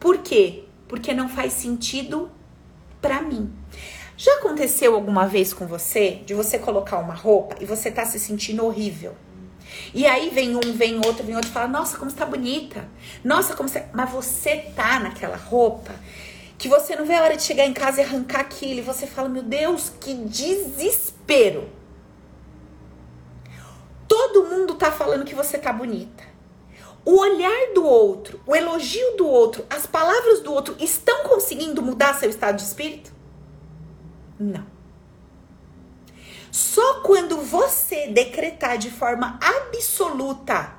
[0.00, 0.64] Por quê?
[0.88, 2.30] Porque não faz sentido
[3.00, 3.52] para mim.
[4.16, 8.18] Já aconteceu alguma vez com você de você colocar uma roupa e você tá se
[8.18, 9.14] sentindo horrível?
[9.94, 12.86] E aí vem um, vem outro, vem outro e fala: Nossa, como está bonita.
[13.24, 13.84] Nossa, como você.
[13.92, 15.94] Mas você tá naquela roupa
[16.58, 18.80] que você não vê a hora de chegar em casa e arrancar aquilo.
[18.80, 21.68] E você fala: Meu Deus, que desespero.
[24.06, 26.22] Todo mundo tá falando que você tá bonita.
[27.04, 32.14] O olhar do outro, o elogio do outro, as palavras do outro estão conseguindo mudar
[32.14, 33.12] seu estado de espírito?
[34.42, 34.66] Não.
[36.50, 40.74] Só quando você decretar de forma absoluta,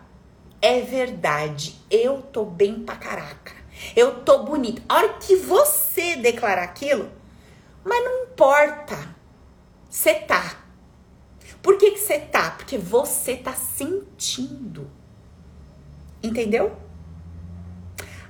[0.62, 3.54] é verdade, eu tô bem pra caraca,
[3.96, 4.82] eu tô bonita.
[4.90, 7.10] A hora que você declarar aquilo,
[7.86, 9.16] mas não importa,
[9.90, 10.58] você tá.
[11.62, 12.52] Por que você tá?
[12.52, 14.92] Porque você tá sentindo.
[16.22, 16.76] Entendeu?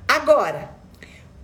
[0.08, 0.76] Agora,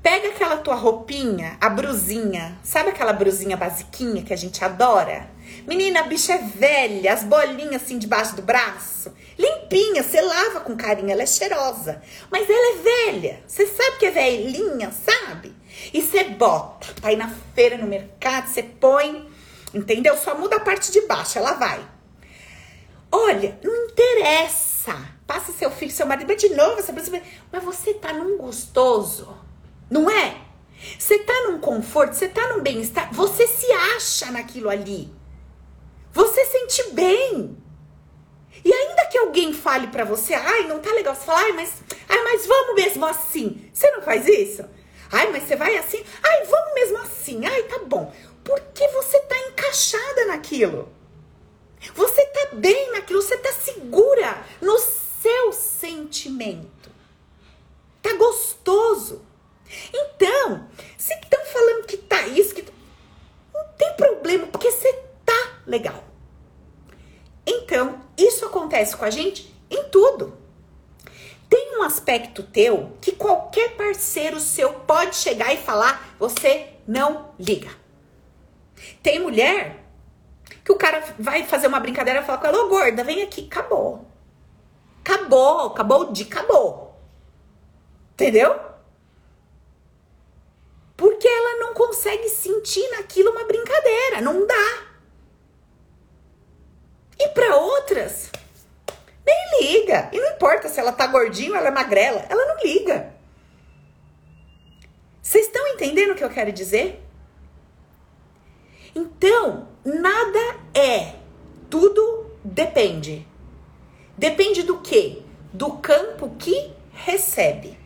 [0.01, 5.29] pega aquela tua roupinha, a brusinha, sabe aquela brusinha basiquinha que a gente adora?
[5.67, 9.13] Menina, a bicha é velha, as bolinhas assim debaixo do braço.
[9.37, 12.01] Limpinha, você lava com carinho, ela é cheirosa.
[12.29, 13.43] Mas ela é velha.
[13.47, 15.55] Você sabe que é velhinha, sabe?
[15.93, 19.27] E você bota ir na feira, no mercado, você põe,
[19.73, 20.17] entendeu?
[20.17, 21.79] Só muda a parte de baixo, ela vai.
[23.11, 24.95] Olha, não interessa.
[25.25, 27.21] Passa seu filho, seu marido, de novo, essa pessoa.
[27.51, 29.37] Mas você tá num gostoso,
[29.89, 30.37] não é?
[30.97, 35.11] Você tá num conforto, você tá num bem-estar, você se acha naquilo ali.
[36.13, 37.57] Você sente bem.
[38.63, 41.81] E ainda que alguém fale para você, ai, não tá legal, você fala, ai, mas,
[42.07, 43.69] ai, mas vamos mesmo assim.
[43.73, 44.63] Você não faz isso?
[45.11, 46.03] Ai, mas você vai assim?
[46.21, 47.45] Ai, vamos mesmo assim.
[47.45, 48.13] Ai, tá bom.
[48.43, 50.91] Porque você tá encaixada naquilo.
[51.95, 56.91] Você tá bem naquilo, você tá segura no seu sentimento.
[58.01, 59.28] Tá gostoso.
[59.93, 62.65] Então, se estão falando que tá isso, que
[63.53, 64.91] não tem problema, porque você
[65.25, 66.03] tá legal.
[67.45, 70.37] Então, isso acontece com a gente em tudo.
[71.49, 77.69] Tem um aspecto teu que qualquer parceiro seu pode chegar e falar, você não liga.
[79.01, 79.83] Tem mulher
[80.63, 83.47] que o cara vai fazer uma brincadeira e fala com ela, ô gorda, vem aqui,
[83.49, 84.05] acabou.
[85.03, 86.95] Acabou, acabou de acabou.
[88.13, 88.68] Entendeu?
[91.39, 94.87] Ela não consegue sentir naquilo uma brincadeira, não dá.
[97.17, 98.29] E para outras,
[99.25, 100.09] nem liga.
[100.11, 103.13] E não importa se ela tá gordinha ou ela é magrela, ela não liga.
[105.21, 107.01] Vocês estão entendendo o que eu quero dizer?
[108.93, 111.15] Então, nada é,
[111.69, 113.25] tudo depende.
[114.17, 115.21] Depende do quê?
[115.53, 117.79] Do campo que recebe.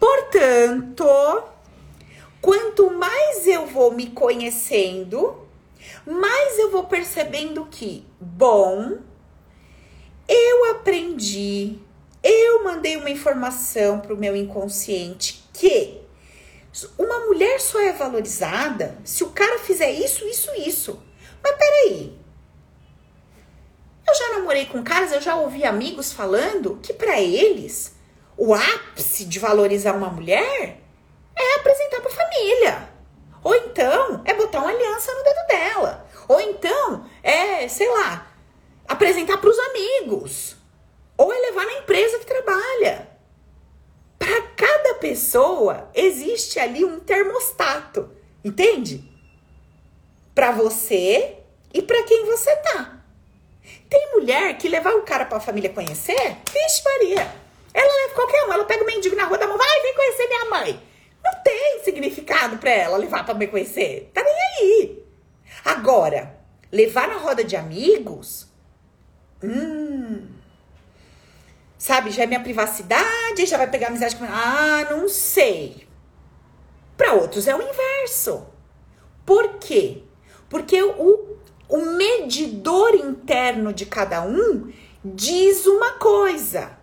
[0.00, 1.51] Portanto,
[2.42, 5.48] quanto mais eu vou me conhecendo,
[6.04, 8.98] mais eu vou percebendo que, bom,
[10.28, 11.78] eu aprendi,
[12.22, 16.02] eu mandei uma informação para o meu inconsciente que
[16.98, 21.02] uma mulher só é valorizada se o cara fizer isso, isso, isso.
[21.42, 22.18] Mas peraí.
[24.06, 27.94] Eu já namorei com caras, eu já ouvi amigos falando que para eles
[28.36, 30.81] o ápice de valorizar uma mulher
[31.36, 32.88] é apresentar para família.
[33.42, 36.06] Ou então é botar uma aliança no dedo dela.
[36.28, 38.32] Ou então é, sei lá,
[38.86, 40.56] apresentar para os amigos.
[41.16, 43.08] Ou é levar na empresa que trabalha.
[44.18, 48.10] Para cada pessoa existe ali um termostato,
[48.44, 49.02] entende?
[50.34, 51.38] Para você
[51.74, 53.02] e para quem você tá.
[53.88, 57.42] Tem mulher que levar o cara para a família conhecer, vixe Maria.
[57.74, 60.28] Ela leva qualquer um, ela pega o mendigo na rua da mão, vai, vem conhecer
[60.28, 60.91] minha mãe.
[61.32, 64.10] Não tem significado para ela levar para me conhecer.
[64.12, 65.04] Tá nem aí.
[65.64, 66.38] Agora,
[66.70, 68.48] levar na roda de amigos,
[69.42, 70.26] hum,
[71.78, 75.86] sabe, já é minha privacidade, já vai pegar amizade com Ah, não sei.
[76.96, 78.46] Para outros é o inverso.
[79.24, 80.02] Por quê?
[80.48, 81.36] Porque o,
[81.68, 84.70] o medidor interno de cada um
[85.04, 86.81] diz uma coisa.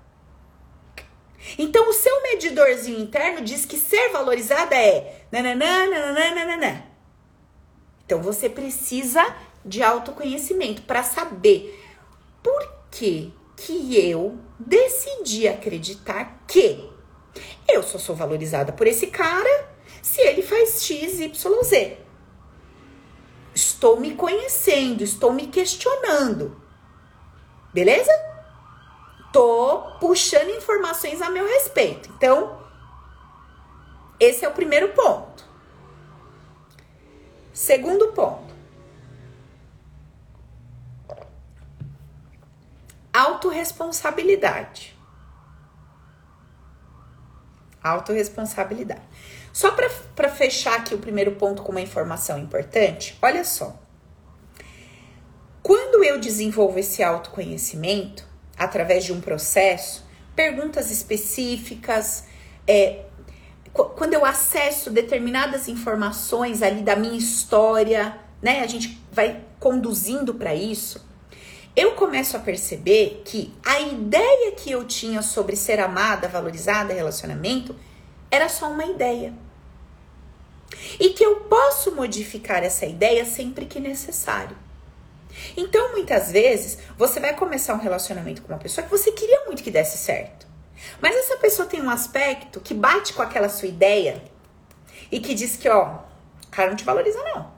[1.57, 6.83] Então, o seu medidorzinho interno diz que ser valorizada é nananã, nananã, nananã.
[8.05, 9.23] Então, você precisa
[9.63, 11.79] de autoconhecimento para saber
[12.41, 16.89] por que que eu decidi acreditar que
[17.67, 19.69] eu só sou valorizada por esse cara
[20.01, 21.97] se ele faz X, Y, Z.
[23.53, 26.61] Estou me conhecendo, estou me questionando.
[27.73, 28.11] Beleza?
[29.31, 32.09] Tô puxando informações a meu respeito.
[32.15, 32.59] Então,
[34.19, 35.43] esse é o primeiro ponto.
[37.53, 38.53] Segundo ponto.
[43.13, 44.97] Autoresponsabilidade.
[47.83, 49.01] Autoresponsabilidade.
[49.51, 53.77] Só para fechar aqui o primeiro ponto com uma informação importante, olha só.
[55.63, 58.28] Quando eu desenvolvo esse autoconhecimento,
[58.59, 62.25] através de um processo, perguntas específicas,
[62.67, 63.05] é,
[63.73, 68.61] quando eu acesso determinadas informações ali da minha história, né?
[68.61, 71.07] A gente vai conduzindo para isso.
[71.75, 77.75] Eu começo a perceber que a ideia que eu tinha sobre ser amada, valorizada, relacionamento,
[78.29, 79.33] era só uma ideia.
[80.99, 84.55] E que eu posso modificar essa ideia sempre que necessário.
[85.55, 89.63] Então, muitas vezes, você vai começar um relacionamento com uma pessoa que você queria muito
[89.63, 90.47] que desse certo.
[91.01, 94.21] Mas essa pessoa tem um aspecto que bate com aquela sua ideia
[95.11, 95.99] e que diz que, ó,
[96.45, 97.51] o cara não te valoriza, não.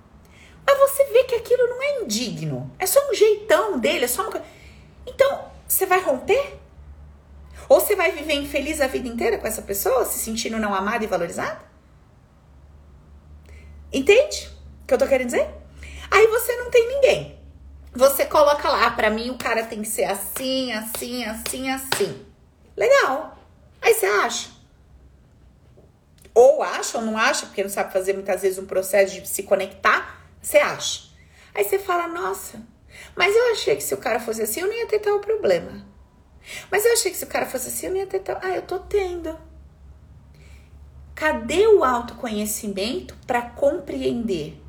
[0.66, 2.72] Mas você vê que aquilo não é indigno.
[2.80, 4.46] É só um jeitão dele, é só uma coisa.
[5.06, 6.60] Então, você vai romper?
[7.68, 11.04] Ou você vai viver infeliz a vida inteira com essa pessoa, se sentindo não amada
[11.04, 11.62] e valorizada?
[13.94, 14.50] Entende
[14.84, 15.48] o que eu tô querendo dizer?
[16.10, 17.41] Aí você não tem ninguém.
[17.94, 22.26] Você coloca lá, para mim o cara tem que ser assim, assim, assim, assim.
[22.76, 23.38] Legal.
[23.82, 24.50] Aí você acha.
[26.34, 29.44] Ou acha ou não acha, porque não sabe fazer muitas vezes um processo de se
[29.44, 31.10] conectar, você acha.
[31.54, 32.62] Aí você fala, nossa,
[33.16, 35.86] mas eu achei que se o cara fosse assim, eu não ia ter tal problema.
[36.70, 38.40] Mas eu achei que se o cara fosse assim, eu não ia ter tal.
[38.42, 39.38] Ah, eu tô tendo.
[41.14, 44.61] Cadê o autoconhecimento para compreender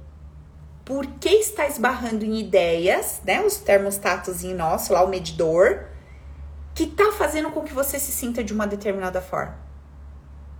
[0.85, 3.41] por que está esbarrando em ideias, né?
[3.45, 5.87] Os termostatos nosso, lá o medidor,
[6.75, 9.57] que tá fazendo com que você se sinta de uma determinada forma.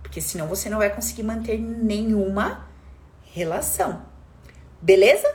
[0.01, 2.67] Porque senão você não vai conseguir manter nenhuma
[3.33, 4.01] relação.
[4.81, 5.27] Beleza?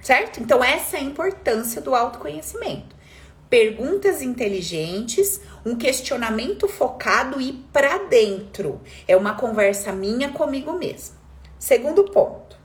[0.00, 0.40] Certo?
[0.40, 2.96] Então essa é a importância do autoconhecimento.
[3.50, 8.80] Perguntas inteligentes, um questionamento focado e para dentro.
[9.06, 11.16] É uma conversa minha comigo mesma.
[11.58, 12.55] Segundo ponto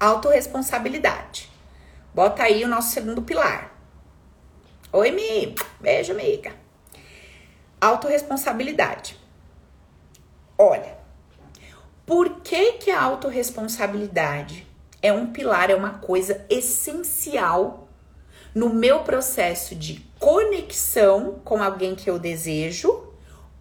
[0.00, 1.50] Autoresponsabilidade.
[2.14, 3.74] Bota aí o nosso segundo pilar.
[4.92, 5.54] Oi, Mi.
[5.80, 6.52] Beijo, amiga.
[7.80, 9.18] Autoresponsabilidade.
[10.56, 10.96] Olha,
[12.06, 14.66] por que, que a autorresponsabilidade
[15.02, 17.88] é um pilar, é uma coisa essencial
[18.54, 23.12] no meu processo de conexão com alguém que eu desejo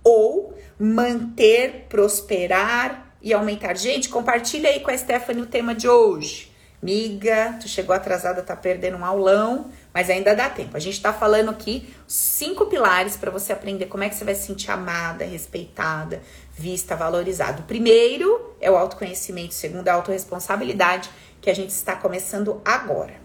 [0.04, 3.76] ou manter, prosperar, e aumentar.
[3.76, 6.50] Gente, compartilha aí com a Stephanie o tema de hoje.
[6.82, 10.78] Miga, tu chegou atrasada, tá perdendo um aulão, mas ainda dá tempo.
[10.78, 14.34] A gente tá falando aqui cinco pilares para você aprender como é que você vai
[14.34, 16.22] se sentir amada, respeitada,
[16.54, 17.62] vista, valorizada.
[17.62, 21.10] O primeiro é o autoconhecimento, o segundo é a autorresponsabilidade,
[21.42, 23.16] que a gente está começando agora.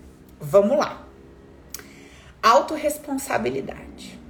[0.40, 1.06] Vamos lá.
[2.42, 4.21] Autoresponsabilidade.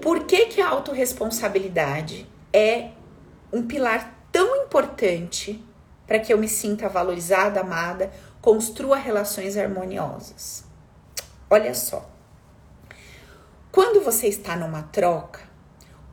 [0.00, 2.90] Por que, que a autorresponsabilidade é
[3.52, 5.64] um pilar tão importante
[6.06, 10.64] para que eu me sinta valorizada, amada, Construa relações harmoniosas.
[11.50, 12.08] Olha só.
[13.70, 15.42] Quando você está numa troca,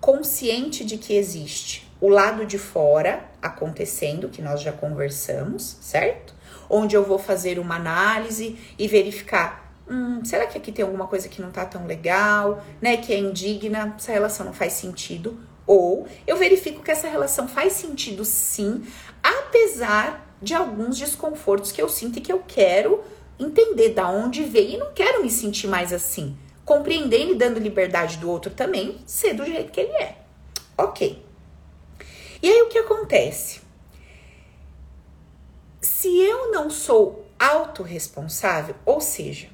[0.01, 6.35] consciente de que existe o lado de fora acontecendo, que nós já conversamos, certo?
[6.69, 11.29] Onde eu vou fazer uma análise e verificar, hum, será que aqui tem alguma coisa
[11.29, 12.97] que não tá tão legal, né?
[12.97, 15.39] Que é indigna, essa relação não faz sentido.
[15.65, 18.85] Ou eu verifico que essa relação faz sentido sim,
[19.21, 23.03] apesar de alguns desconfortos que eu sinto e que eu quero
[23.39, 26.37] entender da onde veio e não quero me sentir mais assim.
[26.63, 30.17] Compreendendo e dando liberdade do outro também, ser do jeito que ele é.
[30.77, 31.23] Ok.
[32.41, 33.61] E aí o que acontece?
[35.81, 39.49] Se eu não sou autorresponsável, ou seja,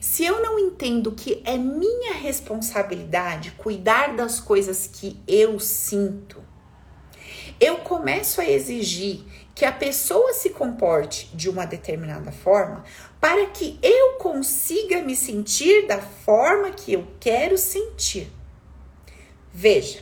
[0.00, 6.42] se eu não entendo que é minha responsabilidade cuidar das coisas que eu sinto,
[7.60, 9.24] eu começo a exigir
[9.54, 12.84] que a pessoa se comporte de uma determinada forma
[13.20, 18.30] para que eu consiga me sentir da forma que eu quero sentir.
[19.52, 20.00] Veja,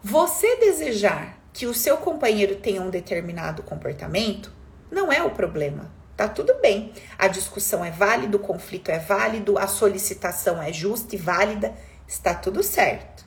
[0.00, 4.52] você desejar que o seu companheiro tenha um determinado comportamento
[4.90, 5.90] não é o problema.
[6.16, 6.92] Tá tudo bem.
[7.18, 11.74] A discussão é válida, o conflito é válido, a solicitação é justa e válida,
[12.06, 13.24] está tudo certo.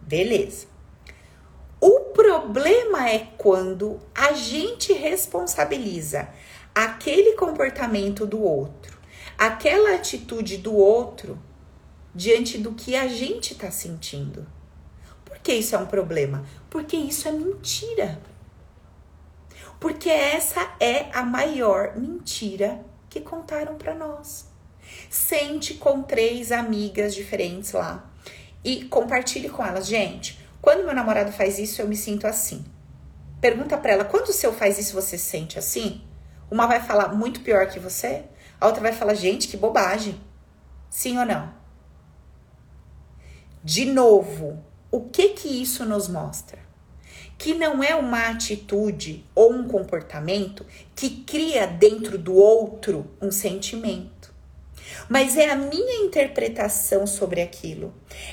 [0.00, 0.66] Beleza.
[1.80, 6.28] O problema é quando a gente responsabiliza
[6.74, 8.98] aquele comportamento do outro,
[9.36, 11.38] aquela atitude do outro
[12.14, 14.46] diante do que a gente está sentindo.
[15.24, 16.44] Por que isso é um problema?
[16.70, 18.20] Porque isso é mentira.
[19.84, 24.46] Porque essa é a maior mentira que contaram para nós.
[25.10, 28.10] Sente com três amigas diferentes lá
[28.64, 30.40] e compartilhe com elas, gente.
[30.62, 32.64] Quando meu namorado faz isso, eu me sinto assim.
[33.42, 36.02] Pergunta para ela: quando o seu faz isso, você se sente assim?
[36.50, 38.24] Uma vai falar muito pior que você,
[38.58, 40.18] a outra vai falar: gente, que bobagem.
[40.88, 41.52] Sim ou não?
[43.62, 46.63] De novo, o que que isso nos mostra?
[47.44, 50.64] Que não é uma atitude ou um comportamento
[50.96, 54.32] que cria dentro do outro um sentimento.
[55.10, 57.92] Mas é a minha interpretação sobre aquilo,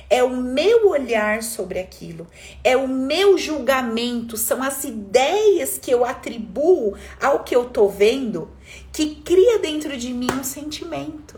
[0.09, 2.26] é o meu olhar sobre aquilo,
[2.64, 8.49] é o meu julgamento, são as ideias que eu atribuo ao que eu tô vendo
[8.93, 11.38] que cria dentro de mim um sentimento.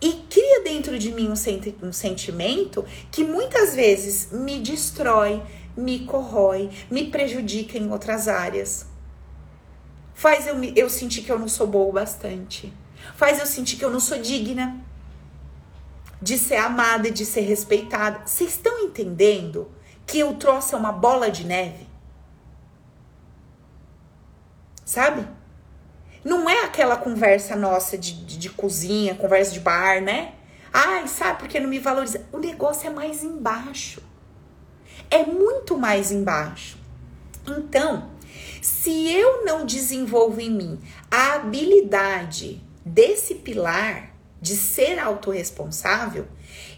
[0.00, 5.42] E cria dentro de mim um, um sentimento que muitas vezes me destrói,
[5.78, 8.86] me corrói, me prejudica em outras áreas.
[10.14, 12.72] Faz eu, eu sentir que eu não sou boa o bastante
[13.14, 14.80] faz eu sentir que eu não sou digna
[16.20, 18.26] de ser amada e de ser respeitada.
[18.26, 19.70] Vocês estão entendendo
[20.06, 21.86] que o troço é uma bola de neve?
[24.84, 25.26] Sabe?
[26.24, 30.34] Não é aquela conversa nossa de, de, de cozinha, conversa de bar, né?
[30.72, 32.26] Ai, sabe porque não me valoriza?
[32.32, 34.02] O negócio é mais embaixo.
[35.10, 36.76] É muito mais embaixo.
[37.46, 38.10] Então,
[38.60, 40.80] se eu não desenvolvo em mim
[41.10, 46.26] a habilidade desse pilar de ser autorresponsável,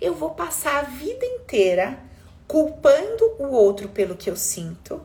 [0.01, 1.99] eu vou passar a vida inteira
[2.47, 5.01] culpando o outro pelo que eu sinto,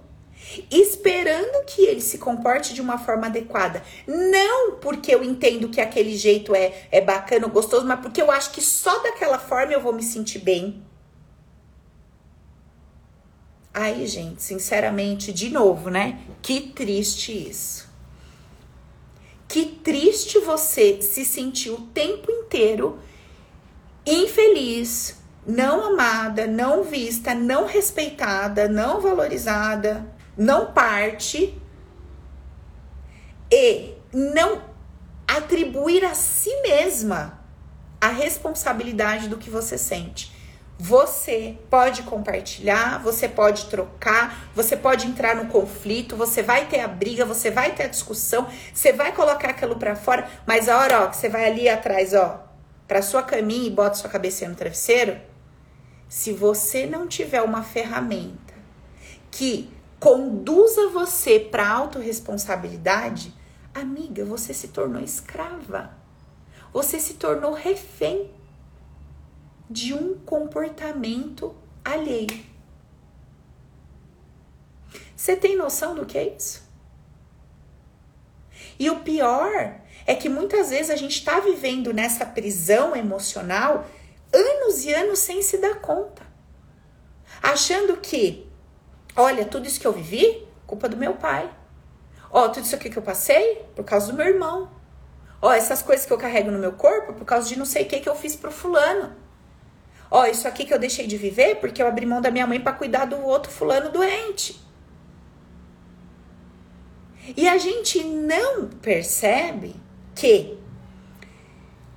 [0.71, 3.83] esperando que ele se comporte de uma forma adequada.
[4.07, 8.51] Não porque eu entendo que aquele jeito é, é bacana, gostoso, mas porque eu acho
[8.51, 10.83] que só daquela forma eu vou me sentir bem.
[13.77, 16.19] Aí, gente, sinceramente, de novo, né?
[16.41, 17.89] Que triste isso.
[19.49, 22.97] Que triste você se sentir o tempo inteiro
[24.05, 30.07] infeliz, não amada, não vista, não respeitada, não valorizada,
[30.37, 31.61] não parte
[33.51, 34.61] e não
[35.27, 37.43] atribuir a si mesma
[37.99, 40.33] a responsabilidade do que você sente.
[40.77, 46.87] Você pode compartilhar, você pode trocar, você pode entrar no conflito, você vai ter a
[46.87, 51.03] briga, você vai ter a discussão, você vai colocar aquilo para fora, mas a hora
[51.03, 52.43] ó, que você vai ali atrás, ó,
[52.85, 55.17] para sua caminha e bota sua cabeça no travesseiro,
[56.09, 58.53] se você não tiver uma ferramenta
[59.31, 63.33] que conduza você para autorresponsabilidade,
[63.73, 65.91] amiga, você se tornou escrava.
[66.73, 68.29] Você se tornou refém
[69.69, 72.43] de um comportamento alheio.
[75.15, 76.63] Você tem noção do que é isso?
[78.77, 83.85] E o pior é que muitas vezes a gente está vivendo nessa prisão emocional
[84.33, 86.23] anos e anos sem se dar conta.
[87.41, 88.47] Achando que,
[89.15, 91.49] olha, tudo isso que eu vivi, culpa do meu pai.
[92.29, 94.69] Ó, tudo isso aqui que eu passei por causa do meu irmão.
[95.41, 97.87] Ó, essas coisas que eu carrego no meu corpo por causa de não sei o
[97.87, 99.15] que que eu fiz pro fulano.
[100.09, 102.59] Ó, isso aqui que eu deixei de viver porque eu abri mão da minha mãe
[102.59, 104.63] para cuidar do outro fulano doente.
[107.35, 109.75] E a gente não percebe
[110.13, 110.57] que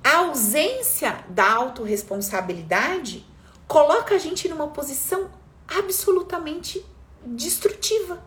[0.02, 3.26] a ausência da autorresponsabilidade
[3.66, 5.30] coloca a gente numa posição
[5.68, 6.84] absolutamente
[7.26, 8.26] destrutiva.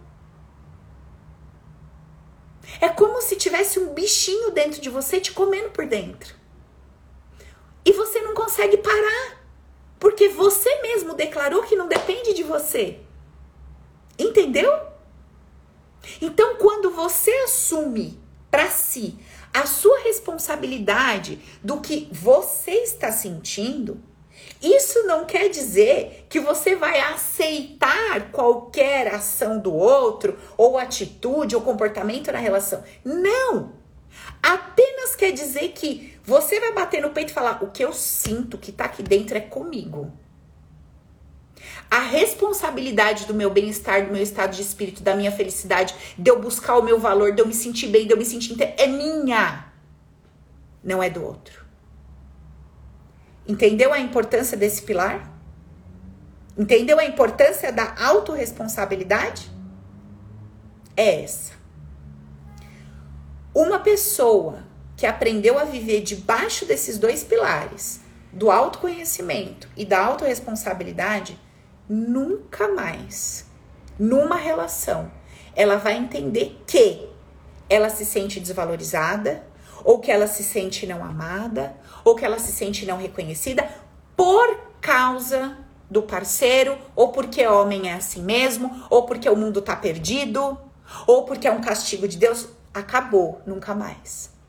[2.80, 6.36] É como se tivesse um bichinho dentro de você te comendo por dentro.
[7.84, 9.41] E você não consegue parar.
[10.02, 12.98] Porque você mesmo declarou que não depende de você.
[14.18, 14.76] Entendeu?
[16.20, 19.16] Então, quando você assume para si
[19.54, 24.02] a sua responsabilidade do que você está sentindo,
[24.60, 31.62] isso não quer dizer que você vai aceitar qualquer ação do outro, ou atitude, ou
[31.62, 32.84] comportamento na relação.
[33.06, 33.74] Não!
[34.42, 38.58] Apenas quer dizer que você vai bater no peito e falar: o que eu sinto
[38.58, 40.10] que tá aqui dentro é comigo.
[41.90, 46.40] A responsabilidade do meu bem-estar, do meu estado de espírito, da minha felicidade, de eu
[46.40, 48.88] buscar o meu valor, de eu me sentir bem, de eu me sentir inteira, é
[48.88, 49.66] minha.
[50.82, 51.66] Não é do outro.
[53.46, 55.30] Entendeu a importância desse pilar?
[56.58, 59.52] Entendeu a importância da autorresponsabilidade?
[60.96, 61.54] É essa.
[63.54, 64.71] Uma pessoa
[65.02, 71.40] que aprendeu a viver debaixo desses dois pilares, do autoconhecimento e da autorresponsabilidade,
[71.90, 73.48] nunca mais,
[73.98, 75.12] numa relação,
[75.56, 77.10] ela vai entender que
[77.68, 79.44] ela se sente desvalorizada,
[79.84, 81.76] ou que ela se sente não amada,
[82.06, 83.68] ou que ela se sente não reconhecida
[84.16, 85.58] por causa
[85.90, 90.60] do parceiro, ou porque homem é assim mesmo, ou porque o mundo tá perdido,
[91.08, 92.50] ou porque é um castigo de Deus.
[92.72, 94.40] Acabou, nunca mais.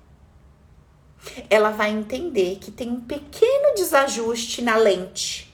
[1.49, 5.53] Ela vai entender que tem um pequeno desajuste na lente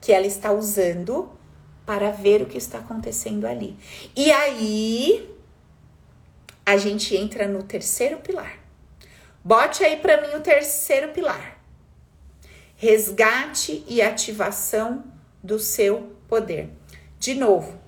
[0.00, 1.30] que ela está usando
[1.86, 3.76] para ver o que está acontecendo ali.
[4.14, 5.30] E aí
[6.66, 8.64] a gente entra no terceiro pilar
[9.46, 11.60] Bote aí para mim o terceiro pilar.
[12.76, 15.04] Resgate e ativação
[15.42, 16.70] do seu poder.
[17.18, 17.78] De novo,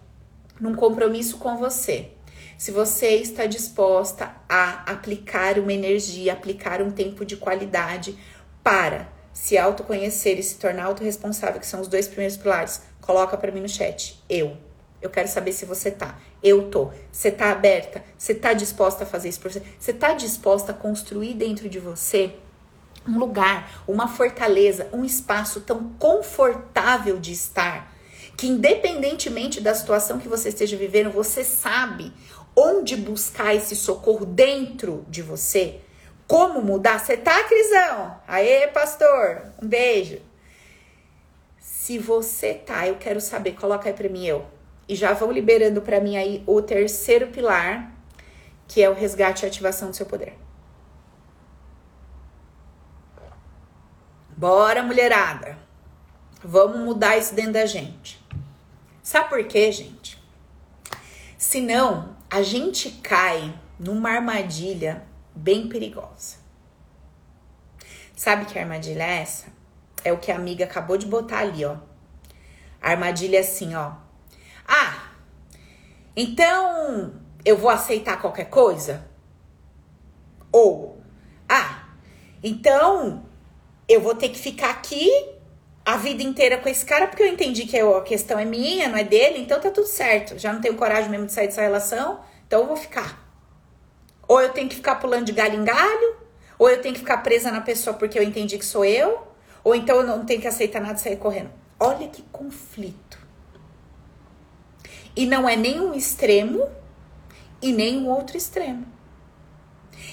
[0.61, 2.11] num compromisso com você.
[2.59, 8.19] Se você está disposta a aplicar uma energia, aplicar um tempo de qualidade
[8.63, 13.53] para se autoconhecer e se tornar autorresponsável, que são os dois primeiros pilares, coloca para
[13.53, 14.23] mim no chat.
[14.29, 14.57] Eu.
[15.03, 16.19] Eu quero saber se você tá.
[16.43, 16.91] Eu tô.
[17.13, 18.03] Você tá aberta?
[18.17, 19.63] Você tá disposta a fazer isso por você?
[19.79, 22.35] Você tá disposta a construir dentro de você
[23.07, 27.93] um lugar, uma fortaleza, um espaço tão confortável de estar,
[28.37, 32.13] que independentemente da situação que você esteja vivendo, você sabe
[32.57, 35.81] onde buscar esse socorro dentro de você?
[36.27, 36.99] Como mudar?
[36.99, 38.19] Você tá, Crisão?
[38.27, 40.21] Aê, pastor, um beijo.
[41.61, 44.45] Se você tá, eu quero saber, coloca aí pra mim eu.
[44.89, 47.93] E já vão liberando para mim aí o terceiro pilar,
[48.67, 50.35] que é o resgate e ativação do seu poder.
[54.37, 55.57] Bora, mulherada.
[56.43, 58.21] Vamos mudar isso dentro da gente.
[59.03, 60.21] Sabe por quê, gente?
[61.39, 66.37] Senão, a gente cai numa armadilha bem perigosa.
[68.17, 69.47] Sabe que armadilha é essa?
[70.03, 71.77] É o que a amiga acabou de botar ali, ó.
[72.81, 73.93] A armadilha é assim, ó.
[74.67, 75.11] Ah,
[76.17, 77.15] então
[77.45, 79.07] eu vou aceitar qualquer coisa?
[80.51, 81.01] Ou,
[81.49, 81.89] ah,
[82.43, 83.25] então
[83.89, 85.36] eu vou ter que ficar aqui
[85.87, 88.99] a vida inteira com esse cara porque eu entendi que a questão é minha, não
[88.99, 90.37] é dele, então tá tudo certo.
[90.37, 93.25] Já não tenho coragem mesmo de sair dessa relação, então eu vou ficar.
[94.27, 96.17] Ou eu tenho que ficar pulando de galho em galho,
[96.59, 99.29] ou eu tenho que ficar presa na pessoa porque eu entendi que sou eu,
[99.63, 101.51] ou então eu não tenho que aceitar nada e sair correndo.
[101.79, 103.25] Olha que conflito.
[105.15, 106.69] E não é nem um extremo
[107.63, 108.85] e nem um outro extremo.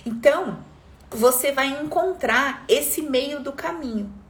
[0.06, 0.64] Então,
[1.10, 4.23] você vai encontrar esse meio do caminho.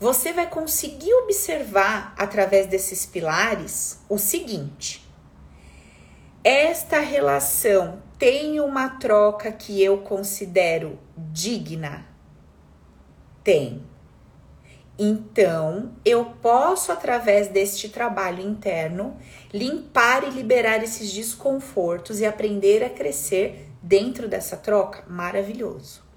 [0.00, 5.06] Você vai conseguir observar através desses pilares o seguinte:
[6.42, 12.06] esta relação tem uma troca que eu considero digna?
[13.44, 13.84] Tem.
[14.98, 19.18] Então, eu posso, através deste trabalho interno,
[19.52, 25.04] limpar e liberar esses desconfortos e aprender a crescer dentro dessa troca?
[25.06, 26.08] Maravilhoso.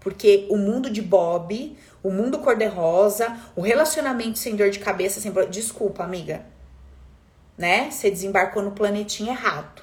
[0.00, 1.76] Porque o mundo de Bob,
[2.08, 5.32] o mundo cor-de-rosa, o relacionamento sem dor de cabeça, sem.
[5.50, 6.44] Desculpa, amiga.
[7.56, 7.90] né?
[7.90, 9.82] Você desembarcou no planetinho errado.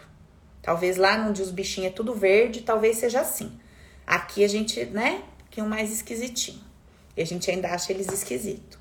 [0.62, 3.60] Talvez lá onde os bichinhos é tudo verde, talvez seja assim.
[4.08, 5.24] Aqui a gente, né?
[5.52, 6.64] Que um mais esquisitinho.
[7.16, 8.80] E a gente ainda acha eles esquisito.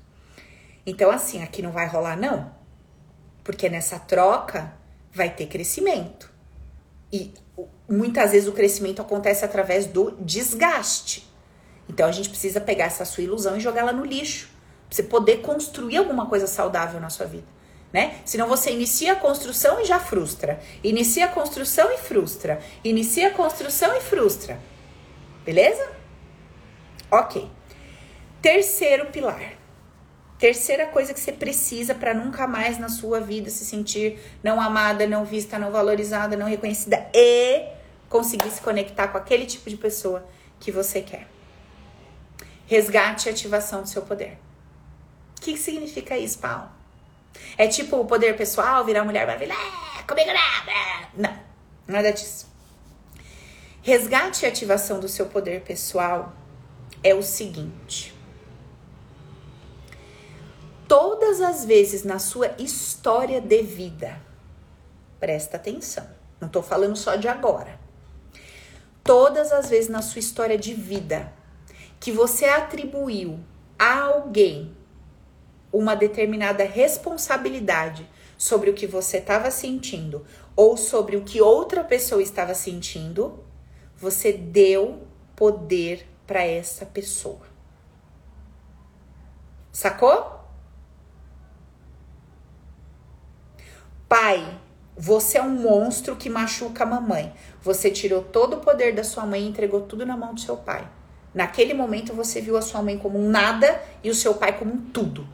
[0.85, 2.51] Então, assim, aqui não vai rolar, não.
[3.43, 4.73] Porque nessa troca
[5.13, 6.31] vai ter crescimento.
[7.11, 7.33] E
[7.87, 11.27] muitas vezes o crescimento acontece através do desgaste.
[11.87, 14.49] Então a gente precisa pegar essa sua ilusão e jogá-la no lixo.
[14.87, 17.55] Pra você poder construir alguma coisa saudável na sua vida.
[17.93, 18.17] Né?
[18.25, 20.59] Senão você inicia a construção e já frustra.
[20.83, 22.59] Inicia a construção e frustra.
[22.83, 24.59] Inicia a construção e frustra.
[25.45, 25.87] Beleza?
[27.09, 27.49] Ok.
[28.41, 29.53] Terceiro pilar.
[30.37, 35.07] Terceira coisa que você precisa para nunca mais na sua vida se sentir não amada,
[35.07, 37.65] não vista, não valorizada, não reconhecida e
[38.09, 40.27] conseguir se conectar com aquele tipo de pessoa
[40.59, 41.34] que você quer.
[42.65, 44.37] Resgate e ativação do seu poder.
[45.37, 46.69] O que, que significa isso, Paulo?
[47.57, 51.09] É tipo o poder pessoal, virar mulher maravilha, ah, comigo nada.
[51.15, 51.39] Não,
[51.87, 52.47] nada disso.
[53.81, 56.33] Resgate e ativação do seu poder pessoal
[57.03, 58.15] é o seguinte.
[60.87, 64.19] Todas as vezes na sua história de vida,
[65.19, 66.07] presta atenção,
[66.39, 67.79] não tô falando só de agora.
[69.03, 71.31] Todas as vezes na sua história de vida
[72.05, 73.39] que você atribuiu
[73.79, 74.77] a alguém
[75.73, 80.23] uma determinada responsabilidade sobre o que você estava sentindo
[80.55, 83.43] ou sobre o que outra pessoa estava sentindo,
[83.97, 85.01] você deu
[85.35, 87.41] poder para essa pessoa.
[89.71, 90.41] Sacou?
[94.07, 94.61] Pai,
[94.95, 97.33] você é um monstro que machuca a mamãe.
[97.63, 100.55] Você tirou todo o poder da sua mãe e entregou tudo na mão do seu
[100.55, 100.87] pai.
[101.35, 104.73] Naquele momento você viu a sua mãe como um nada e o seu pai como
[104.73, 105.27] um tudo.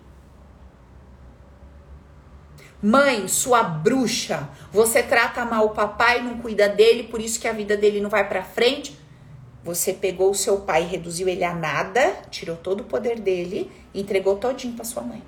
[2.81, 7.53] Mãe, sua bruxa, você trata mal o papai, não cuida dele, por isso que a
[7.53, 8.99] vida dele não vai para frente.
[9.63, 14.01] Você pegou o seu pai, reduziu ele a nada, tirou todo o poder dele e
[14.01, 15.21] entregou todinho para sua mãe.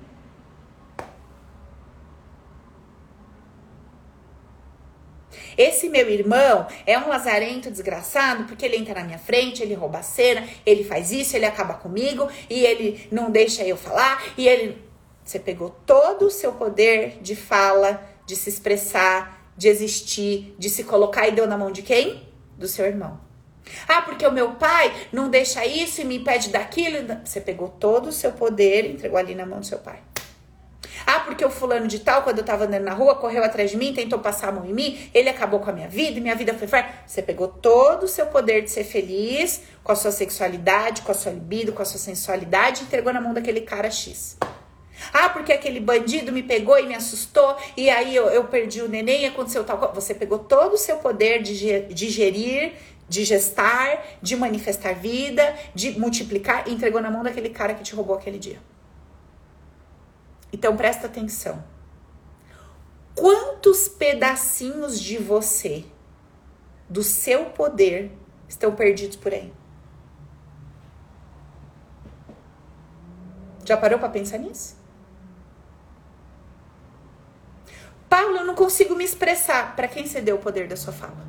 [5.56, 9.98] Esse meu irmão é um lazarento desgraçado porque ele entra na minha frente, ele rouba
[9.98, 14.46] a cena, ele faz isso, ele acaba comigo e ele não deixa eu falar e
[14.48, 14.82] ele.
[15.24, 20.84] Você pegou todo o seu poder de fala, de se expressar, de existir, de se
[20.84, 22.22] colocar e deu na mão de quem?
[22.58, 23.20] Do seu irmão.
[23.88, 26.98] Ah, porque o meu pai não deixa isso e me impede daquilo.
[27.24, 30.00] Você pegou todo o seu poder e entregou ali na mão do seu pai.
[31.06, 33.76] Ah, porque o fulano de tal, quando eu tava andando na rua, correu atrás de
[33.76, 36.54] mim, tentou passar a mão em mim, ele acabou com a minha vida, minha vida
[36.54, 36.90] foi fácil.
[37.06, 41.14] Você pegou todo o seu poder de ser feliz, com a sua sexualidade, com a
[41.14, 44.36] sua libido, com a sua sensualidade, e entregou na mão daquele cara X.
[45.12, 48.88] Ah, porque aquele bandido me pegou e me assustou, e aí eu, eu perdi o
[48.88, 49.94] neném e aconteceu tal coisa.
[49.94, 52.72] Você pegou todo o seu poder de, de gerir,
[53.08, 57.94] de gestar, de manifestar vida, de multiplicar, e entregou na mão daquele cara que te
[57.94, 58.58] roubou aquele dia.
[60.54, 61.64] Então presta atenção.
[63.12, 65.84] Quantos pedacinhos de você,
[66.88, 68.16] do seu poder,
[68.48, 69.52] estão perdidos por aí?
[73.64, 74.76] Já parou para pensar nisso?
[78.08, 79.74] Paulo, eu não consigo me expressar.
[79.74, 81.26] Para quem cedeu o poder da sua fala?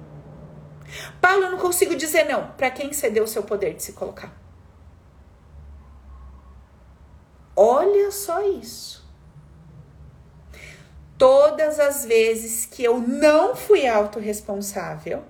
[1.19, 2.51] Paulo, eu não consigo dizer não.
[2.51, 4.31] Para quem cedeu o seu poder de se colocar?
[7.55, 9.04] Olha só isso
[11.17, 15.23] todas as vezes que eu não fui autorresponsável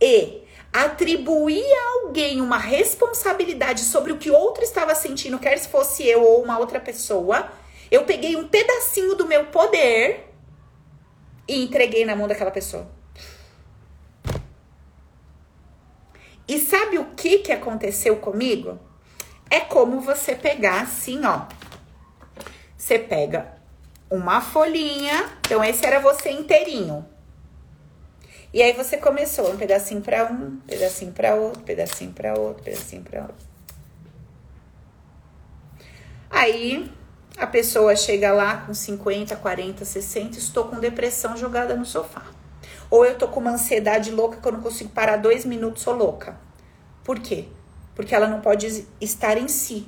[0.00, 0.42] e
[0.72, 6.22] atribuí a alguém uma responsabilidade sobre o que outro estava sentindo, quer se fosse eu
[6.22, 7.50] ou uma outra pessoa,
[7.90, 10.28] eu peguei um pedacinho do meu poder
[11.46, 12.86] e entreguei na mão daquela pessoa.
[16.46, 18.78] E sabe o que que aconteceu comigo?
[19.50, 21.46] É como você pegar assim, ó.
[22.76, 23.57] Você pega
[24.10, 25.30] uma folhinha.
[25.40, 27.04] Então, esse era você inteirinho.
[28.52, 33.02] E aí você começou um pedacinho para um, pedacinho para outro, pedacinho para outro, pedacinho
[33.02, 33.46] para outro.
[36.30, 36.90] Aí
[37.36, 42.22] a pessoa chega lá com 50, 40, 60, estou com depressão jogada no sofá.
[42.90, 45.94] Ou eu tô com uma ansiedade louca que eu não consigo parar dois minutos, sou
[45.94, 46.38] louca.
[47.04, 47.46] Por quê?
[47.94, 49.86] Porque ela não pode estar em si.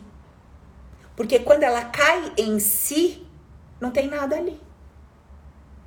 [1.16, 3.26] Porque quando ela cai em si,
[3.80, 4.60] não tem nada ali.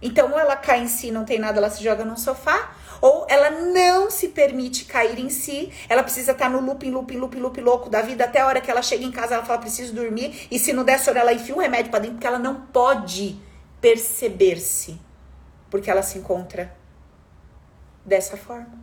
[0.01, 3.25] Então, ou ela cai em si, não tem nada, ela se joga no sofá, ou
[3.29, 7.61] ela não se permite cair em si, ela precisa estar no looping, looping, looping, looping
[7.61, 10.47] louco da vida, até a hora que ela chega em casa, ela fala, preciso dormir,
[10.51, 13.39] e se não der sono, ela enfia um remédio para dentro, porque ela não pode
[13.79, 14.99] perceber-se.
[15.69, 16.71] porque ela se encontra
[18.05, 18.77] dessa forma,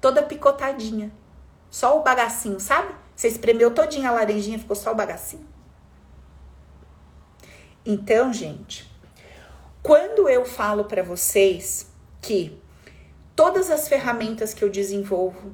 [0.00, 1.10] toda picotadinha.
[1.70, 2.94] Só o bagacinho, sabe?
[3.16, 5.46] Você espremeu todinha a laranjinha, ficou só o bagacinho.
[7.90, 8.86] Então, gente,
[9.82, 11.86] quando eu falo para vocês
[12.20, 12.60] que
[13.34, 15.50] todas as ferramentas que eu desenvolvo,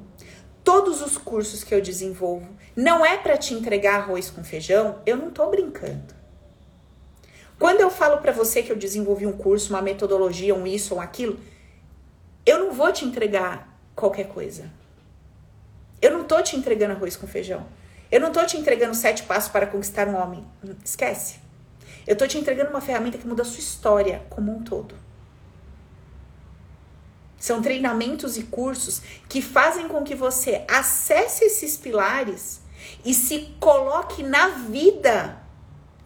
[0.64, 5.16] todos os cursos que eu desenvolvo, não é para te entregar arroz com feijão, eu
[5.16, 6.12] não tô brincando.
[7.57, 11.01] Quando eu falo para você que eu desenvolvi um curso, uma metodologia, um isso ou
[11.01, 11.39] aquilo,
[12.45, 14.72] eu não vou te entregar qualquer coisa.
[16.03, 17.64] Eu não tô te entregando arroz com feijão.
[18.11, 20.45] Eu não tô te entregando sete passos para conquistar um homem.
[20.85, 21.44] Esquece.
[22.07, 24.95] Eu tô te entregando uma ferramenta que muda a sua história como um todo.
[27.39, 32.62] São treinamentos e cursos que fazem com que você acesse esses pilares
[33.05, 35.43] e se coloque na vida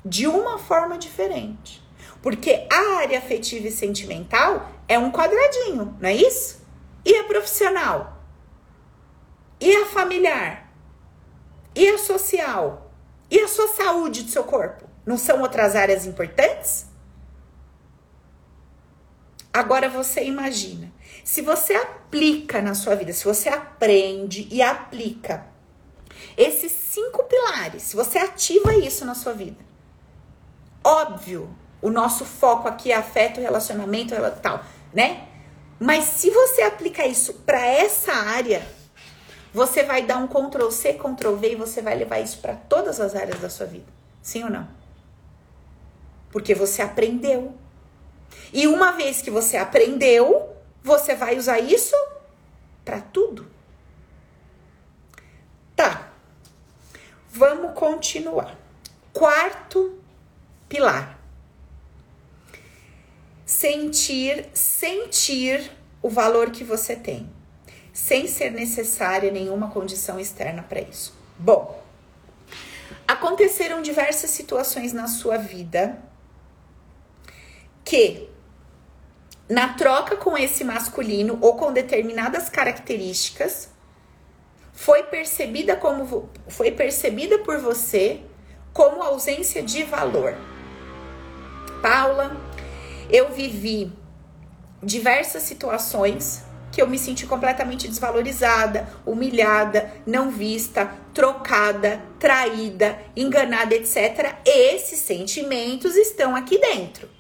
[0.05, 1.81] de uma forma diferente.
[2.21, 6.61] Porque a área afetiva e sentimental é um quadradinho, não é isso?
[7.05, 8.21] E a profissional?
[9.61, 10.73] E a familiar?
[11.75, 12.91] E a social?
[13.31, 14.88] E a sua saúde do seu corpo?
[15.09, 16.85] Não são outras áreas importantes?
[19.51, 20.93] Agora você imagina,
[21.25, 25.47] se você aplica na sua vida, se você aprende e aplica
[26.37, 29.57] esses cinco pilares, se você ativa isso na sua vida,
[30.85, 35.27] óbvio, o nosso foco aqui é afeto, relacionamento, tal, né?
[35.81, 38.61] Mas se você aplica isso para essa área,
[39.55, 43.01] você vai dar um Ctrl C, Ctrl V e você vai levar isso para todas
[43.01, 43.87] as áreas da sua vida.
[44.21, 44.78] Sim ou não?
[46.31, 47.55] Porque você aprendeu.
[48.53, 51.97] E uma vez que você aprendeu, você vai usar isso
[52.85, 53.47] para tudo.
[55.75, 56.13] Tá.
[57.31, 58.57] Vamos continuar.
[59.13, 59.99] Quarto
[60.69, 61.19] pilar.
[63.45, 65.71] Sentir, sentir
[66.03, 67.31] o valor que você tem
[67.99, 71.13] sem ser necessária nenhuma condição externa para isso.
[71.37, 71.83] Bom,
[73.07, 75.99] aconteceram diversas situações na sua vida
[77.89, 78.29] que
[79.49, 83.71] na troca com esse masculino ou com determinadas características
[84.75, 88.21] foi percebida como foi percebida por você
[88.75, 90.37] como ausência de valor.
[91.81, 92.37] Paula,
[93.09, 93.91] eu vivi
[94.83, 104.37] diversas situações que eu me senti completamente desvalorizada, humilhada, não vista, trocada, traída, enganada, etc.
[104.45, 107.18] Esses sentimentos estão aqui dentro.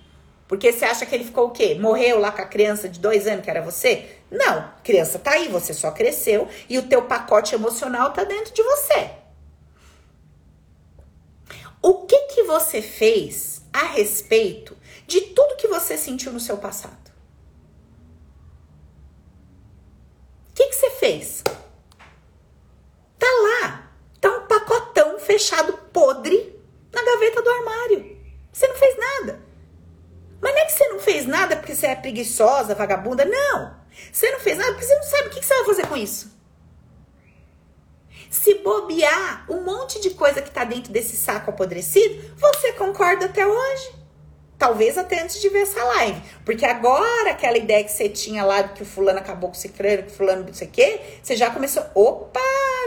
[0.49, 1.77] Porque você acha que ele ficou o quê?
[1.79, 4.19] Morreu lá com a criança de dois anos que era você?
[4.31, 8.63] Não, criança tá aí, você só cresceu e o teu pacote emocional tá dentro de
[8.63, 9.11] você.
[11.83, 14.77] O que que você fez a respeito
[15.07, 17.09] de tudo que você sentiu no seu passado?
[20.59, 21.45] que, que você fez?
[23.17, 23.93] Tá lá.
[24.21, 26.61] Tá um pacotão fechado podre
[26.93, 28.19] na gaveta do armário.
[28.53, 29.48] Você não fez nada.
[30.41, 33.25] Mas não é que você não fez nada porque você é preguiçosa, vagabunda.
[33.25, 33.77] Não.
[34.13, 36.39] Você não fez nada porque você não sabe o que você vai fazer com isso.
[38.31, 43.47] Se bobear um monte de coisa que tá dentro desse saco apodrecido, você concorda até
[43.47, 43.99] hoje.
[44.59, 46.21] Talvez até antes de ver essa live.
[46.45, 49.59] Porque agora aquela ideia que você tinha lá de que o fulano acabou com o
[49.59, 52.41] ciclano, que o fulano não sei o quê, você já começou, opa,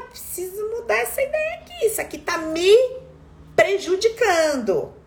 [0.10, 1.86] preciso mudar essa ideia aqui.
[1.86, 2.76] Isso aqui tá me
[3.56, 5.01] prejudicando.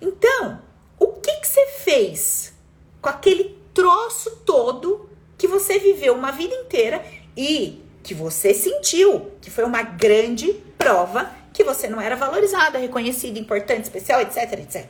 [0.00, 0.62] Então,
[0.98, 2.52] o que, que você fez
[3.00, 7.04] com aquele troço todo que você viveu uma vida inteira
[7.36, 13.38] e que você sentiu que foi uma grande prova que você não era valorizada, reconhecida,
[13.38, 14.88] importante, especial, etc, etc.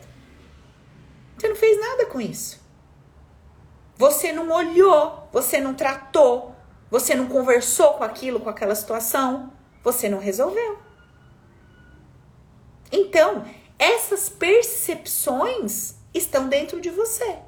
[1.36, 2.61] Você não fez nada com isso.
[3.96, 6.54] Você não olhou, você não tratou,
[6.90, 9.52] você não conversou com aquilo, com aquela situação,
[9.82, 10.78] você não resolveu.
[12.92, 13.44] Então,
[13.81, 17.39] essas percepções estão dentro de você.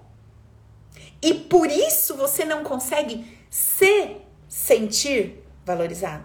[1.21, 4.17] E por isso você não consegue se
[4.49, 6.25] sentir valorizada.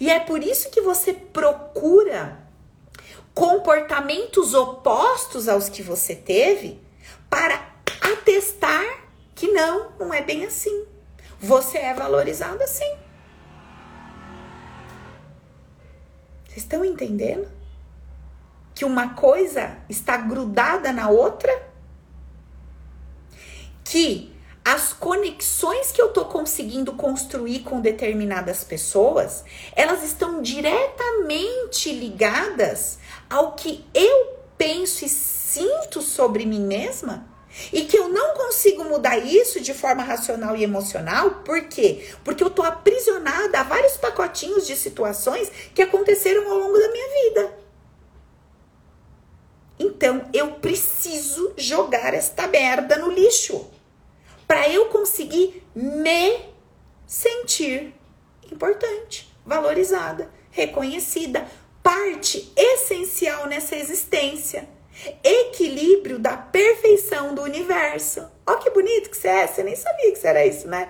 [0.00, 2.44] E é por isso que você procura
[3.32, 6.80] comportamentos opostos aos que você teve
[7.30, 9.04] para atestar
[9.34, 10.86] que não, não é bem assim.
[11.38, 12.96] Você é valorizado assim.
[16.46, 17.53] Vocês estão entendendo?
[18.74, 21.50] Que uma coisa está grudada na outra?
[23.84, 29.44] Que as conexões que eu tô conseguindo construir com determinadas pessoas,
[29.76, 32.98] elas estão diretamente ligadas
[33.28, 37.28] ao que eu penso e sinto sobre mim mesma?
[37.72, 42.10] E que eu não consigo mudar isso de forma racional e emocional, por quê?
[42.24, 47.08] Porque eu tô aprisionada a vários pacotinhos de situações que aconteceram ao longo da minha
[47.22, 47.63] vida.
[49.78, 53.70] Então eu preciso jogar esta merda no lixo
[54.46, 56.40] para eu conseguir me
[57.06, 57.94] sentir
[58.50, 61.46] importante, valorizada, reconhecida,
[61.82, 64.68] parte essencial nessa existência.
[65.24, 68.30] Equilíbrio da perfeição do universo.
[68.46, 70.88] Ó que bonito que você é, você nem sabia que era isso, né?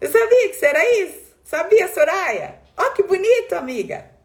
[0.00, 1.36] Você sabia que era isso?
[1.44, 2.58] Sabia, Soraya?
[2.76, 4.15] Ó que bonito, amiga.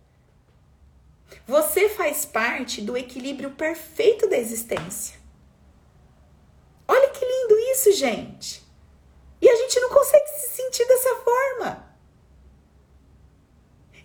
[1.48, 5.20] Você faz parte do equilíbrio perfeito da existência.
[6.88, 8.64] Olha que lindo isso, gente.
[9.42, 11.92] E a gente não consegue se sentir dessa forma.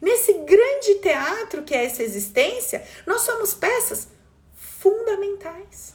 [0.00, 4.08] Nesse grande teatro que é essa existência, nós somos peças
[4.54, 5.94] fundamentais.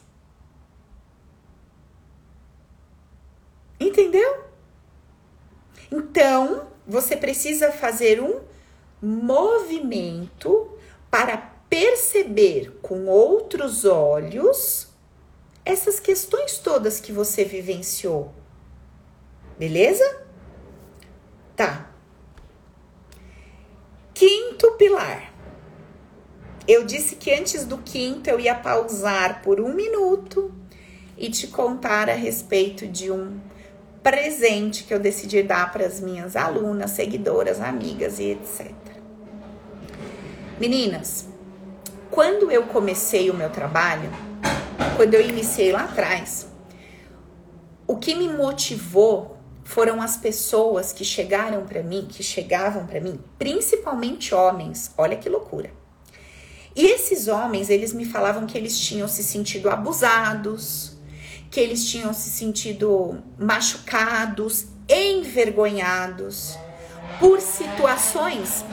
[3.78, 4.44] Entendeu?
[5.90, 8.40] Então, você precisa fazer um
[9.00, 10.71] movimento
[11.12, 11.36] para
[11.68, 14.88] perceber com outros olhos
[15.62, 18.32] essas questões todas que você vivenciou.
[19.58, 20.22] Beleza?
[21.54, 21.90] Tá.
[24.14, 25.34] Quinto pilar.
[26.66, 30.50] Eu disse que antes do quinto eu ia pausar por um minuto
[31.18, 33.38] e te contar a respeito de um
[34.02, 38.81] presente que eu decidi dar para as minhas alunas, seguidoras, amigas e etc.
[40.60, 41.28] Meninas,
[42.10, 44.10] quando eu comecei o meu trabalho,
[44.96, 46.46] quando eu iniciei lá atrás,
[47.86, 53.18] o que me motivou foram as pessoas que chegaram para mim, que chegavam para mim,
[53.38, 54.92] principalmente homens.
[54.98, 55.70] Olha que loucura.
[56.74, 60.96] E esses homens, eles me falavam que eles tinham se sentido abusados,
[61.50, 66.56] que eles tinham se sentido machucados, envergonhados
[67.18, 68.64] por situações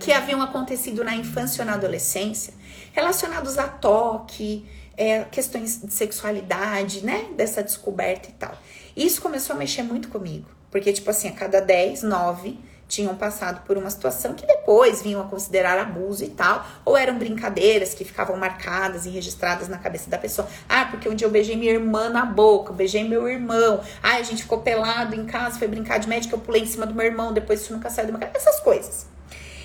[0.00, 2.54] que haviam acontecido na infância ou na adolescência,
[2.92, 7.26] relacionados a toque, é, questões de sexualidade, né?
[7.36, 8.56] Dessa descoberta e tal.
[8.96, 13.64] Isso começou a mexer muito comigo, porque, tipo assim, a cada 10, 9 tinham passado
[13.64, 18.04] por uma situação que depois vinham a considerar abuso e tal, ou eram brincadeiras que
[18.04, 20.48] ficavam marcadas e registradas na cabeça da pessoa.
[20.68, 23.80] Ah, porque um dia eu beijei minha irmã na boca, beijei meu irmão.
[24.02, 26.84] Ah, a gente ficou pelado em casa, foi brincar de médico, eu pulei em cima
[26.84, 28.32] do meu irmão, depois isso nunca saiu do meu cara.
[28.34, 29.06] Essas coisas.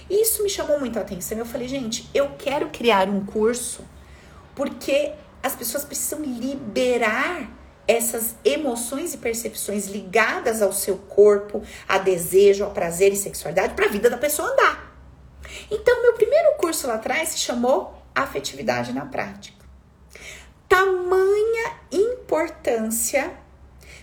[0.10, 1.38] Isso me chamou muito a atenção.
[1.38, 3.84] Eu falei, gente, eu quero criar um curso
[4.54, 7.52] porque as pessoas precisam liberar
[7.88, 13.86] essas emoções e percepções ligadas ao seu corpo, a desejo, a prazer e sexualidade para
[13.86, 14.96] a vida da pessoa andar.
[15.70, 19.66] Então, meu primeiro curso lá atrás se chamou Afetividade na Prática.
[20.68, 23.32] Tamanha importância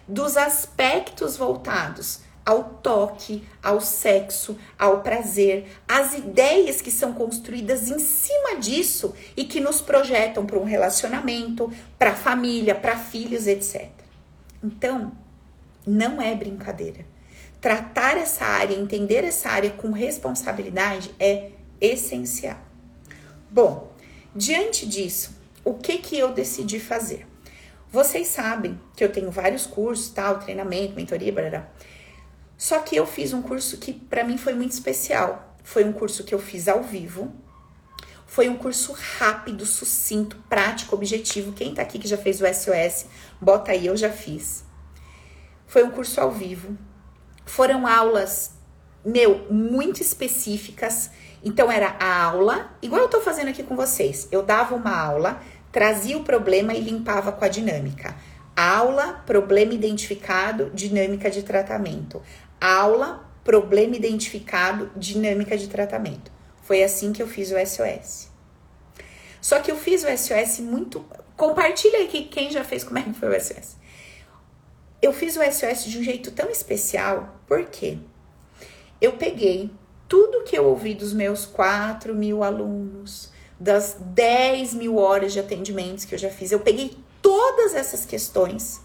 [0.06, 7.98] dos aspectos voltados ao toque, ao sexo, ao prazer, as ideias que são construídas em
[7.98, 13.88] cima disso e que nos projetam para um relacionamento, para família, para filhos, etc.
[14.62, 15.12] Então,
[15.86, 17.04] não é brincadeira.
[17.60, 22.58] Tratar essa área, entender essa área com responsabilidade é essencial.
[23.50, 23.92] Bom,
[24.34, 27.26] diante disso, o que que eu decidi fazer?
[27.90, 31.68] Vocês sabem que eu tenho vários cursos, tal, treinamento, mentoria, blá,
[32.62, 35.56] só que eu fiz um curso que para mim foi muito especial.
[35.64, 37.34] Foi um curso que eu fiz ao vivo.
[38.24, 41.52] Foi um curso rápido, sucinto, prático, objetivo.
[41.54, 43.06] Quem tá aqui que já fez o SOS,
[43.40, 44.62] bota aí, eu já fiz.
[45.66, 46.78] Foi um curso ao vivo.
[47.44, 48.52] Foram aulas,
[49.04, 51.10] meu, muito específicas.
[51.42, 54.28] Então era a aula, igual eu tô fazendo aqui com vocês.
[54.30, 55.42] Eu dava uma aula,
[55.72, 58.14] trazia o problema e limpava com a dinâmica.
[58.54, 62.22] Aula, problema identificado, dinâmica de tratamento
[62.62, 66.30] aula, problema identificado, dinâmica de tratamento.
[66.62, 68.30] Foi assim que eu fiz o SOS.
[69.40, 71.04] Só que eu fiz o SOS muito.
[71.36, 73.76] Compartilha aqui quem já fez como é que foi o SOS.
[75.02, 77.98] Eu fiz o SOS de um jeito tão especial, porque
[79.00, 79.68] eu peguei
[80.08, 86.04] tudo que eu ouvi dos meus 4 mil alunos, das 10 mil horas de atendimentos
[86.04, 88.80] que eu já fiz, eu peguei todas essas questões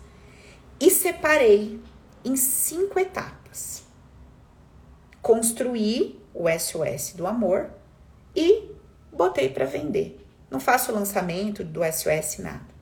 [0.79, 1.79] e separei
[2.23, 3.46] em cinco etapas
[5.21, 7.69] construí o SOS do amor
[8.35, 8.71] e
[9.11, 10.25] botei para vender.
[10.49, 12.77] Não faço lançamento do SOS nada.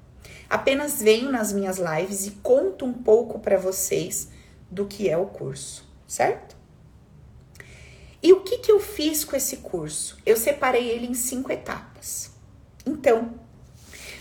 [0.49, 4.29] Apenas venho nas minhas lives e conto um pouco para vocês
[4.69, 6.55] do que é o curso, certo?
[8.21, 10.17] E o que, que eu fiz com esse curso?
[10.25, 12.31] Eu separei ele em cinco etapas.
[12.85, 13.33] Então,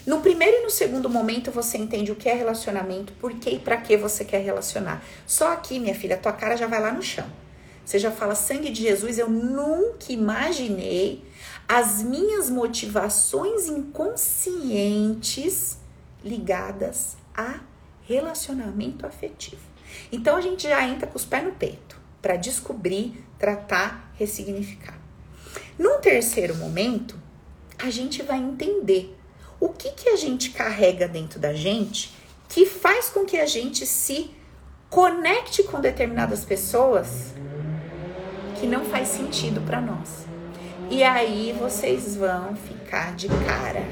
[0.06, 3.58] No primeiro e no segundo momento você entende o que é relacionamento, por que e
[3.58, 5.02] para que você quer relacionar.
[5.26, 7.26] Só aqui, minha filha, tua cara já vai lá no chão.
[7.84, 11.24] Você já fala sangue de Jesus, eu nunca imaginei
[11.66, 15.78] as minhas motivações inconscientes
[16.22, 17.60] ligadas a
[18.06, 19.62] relacionamento afetivo.
[20.12, 24.98] Então a gente já entra com os pés no peito para descobrir, tratar, ressignificar.
[25.78, 27.18] Num terceiro momento,
[27.78, 29.16] a gente vai entender
[29.64, 32.12] o que, que a gente carrega dentro da gente
[32.50, 34.30] que faz com que a gente se
[34.90, 37.32] conecte com determinadas pessoas
[38.60, 40.26] que não faz sentido para nós.
[40.90, 43.82] E aí vocês vão ficar de cara.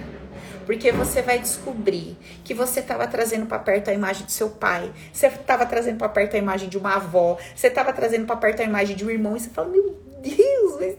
[0.66, 4.92] Porque você vai descobrir que você estava trazendo para perto a imagem do seu pai,
[5.10, 8.60] você estava trazendo para perto a imagem de uma avó, você estava trazendo para perto
[8.60, 10.96] a imagem de um irmão, e você fala: Meu Deus, mas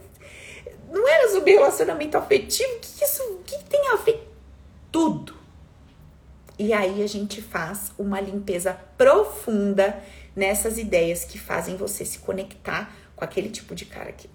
[0.92, 2.74] não era sobre relacionamento afetivo?
[2.74, 4.33] O que isso o que tem a ver?
[4.94, 5.34] Tudo.
[6.60, 10.00] E aí a gente faz uma limpeza profunda
[10.36, 14.30] nessas ideias que fazem você se conectar com aquele tipo de cara aqui.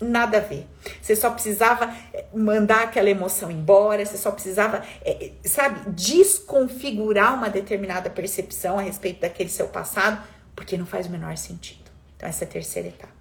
[0.00, 0.66] Nada a ver.
[1.02, 7.50] Você só precisava eh, mandar aquela emoção embora, você só precisava, é, sabe, desconfigurar uma
[7.50, 10.26] determinada percepção a respeito daquele seu passado,
[10.56, 11.90] porque não faz o menor sentido.
[12.16, 13.12] Então, essa é a terceira etapa.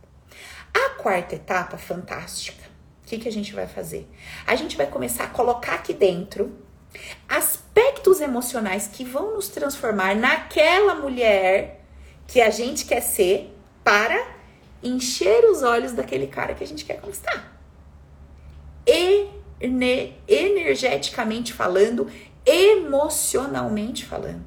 [0.74, 2.64] A quarta etapa, fantástica.
[3.04, 4.08] O que, que a gente vai fazer?
[4.48, 6.69] A gente vai começar a colocar aqui dentro
[7.28, 11.82] aspectos emocionais que vão nos transformar naquela mulher
[12.28, 14.40] que a gente quer ser para
[14.82, 17.60] encher os olhos daquele cara que a gente quer conquistar.
[20.28, 22.10] energeticamente falando,
[22.46, 24.46] emocionalmente falando.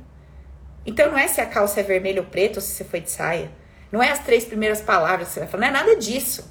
[0.84, 3.10] Então não é se a calça é vermelha ou preta ou se você foi de
[3.10, 3.50] saia.
[3.90, 6.50] Não é as três primeiras palavras que você vai falar, não é nada disso.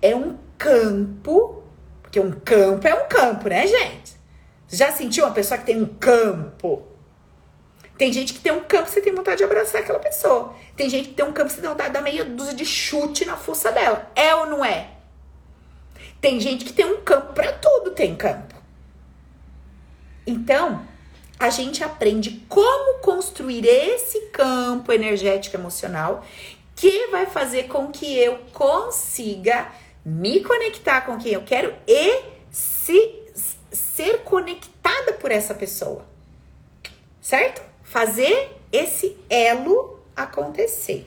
[0.00, 1.62] É um campo,
[2.02, 4.21] porque um campo é um campo, né, gente?
[4.72, 6.82] Já sentiu uma pessoa que tem um campo?
[7.98, 10.54] Tem gente que tem um campo, você tem vontade de abraçar aquela pessoa.
[10.74, 13.26] Tem gente que tem um campo, você tem vontade de dar meia dúzia de chute
[13.26, 14.10] na fuça dela.
[14.16, 14.88] É ou não é?
[16.22, 18.54] Tem gente que tem um campo para tudo, tem campo.
[20.26, 20.86] Então,
[21.38, 26.24] a gente aprende como construir esse campo energético emocional
[26.74, 29.70] que vai fazer com que eu consiga
[30.02, 33.21] me conectar com quem eu quero e se
[33.94, 36.06] ser conectada por essa pessoa.
[37.20, 37.62] Certo?
[37.82, 41.06] Fazer esse elo acontecer.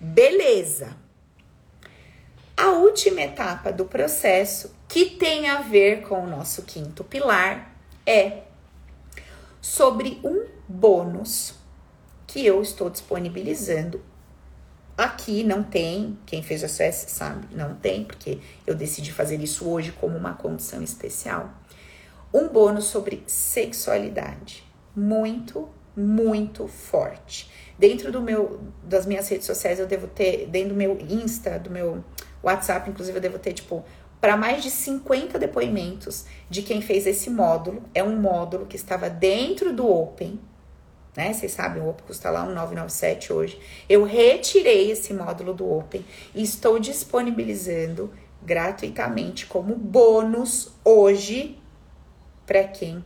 [0.00, 0.96] Beleza.
[2.56, 7.72] A última etapa do processo, que tem a ver com o nosso quinto pilar,
[8.06, 8.42] é
[9.60, 11.54] sobre um bônus
[12.26, 14.02] que eu estou disponibilizando.
[14.96, 19.90] Aqui não tem, quem fez acesso sabe, não tem, porque eu decidi fazer isso hoje
[19.92, 21.50] como uma condição especial
[22.34, 24.64] um bônus sobre sexualidade.
[24.94, 27.48] Muito, muito forte.
[27.78, 31.70] Dentro do meu, das minhas redes sociais, eu devo ter, dentro do meu Insta, do
[31.70, 32.04] meu
[32.42, 33.84] WhatsApp, inclusive, eu devo ter, tipo,
[34.20, 37.84] para mais de 50 depoimentos de quem fez esse módulo.
[37.94, 40.40] É um módulo que estava dentro do Open,
[41.16, 41.32] né?
[41.32, 43.60] Vocês sabem, o Open custa lá um 997 hoje.
[43.88, 46.04] Eu retirei esse módulo do Open
[46.34, 48.12] e estou disponibilizando
[48.42, 51.58] gratuitamente como bônus hoje
[52.46, 53.04] para quem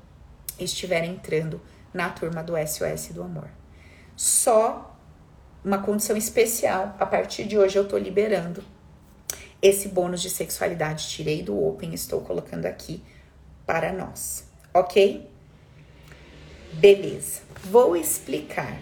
[0.58, 1.60] estiver entrando
[1.92, 3.48] na turma do SOS do Amor.
[4.16, 4.96] Só
[5.64, 8.64] uma condição especial, a partir de hoje eu tô liberando
[9.60, 11.08] esse bônus de sexualidade.
[11.08, 13.02] Tirei do Open, estou colocando aqui
[13.66, 15.28] para nós, ok?
[16.72, 18.80] Beleza, vou explicar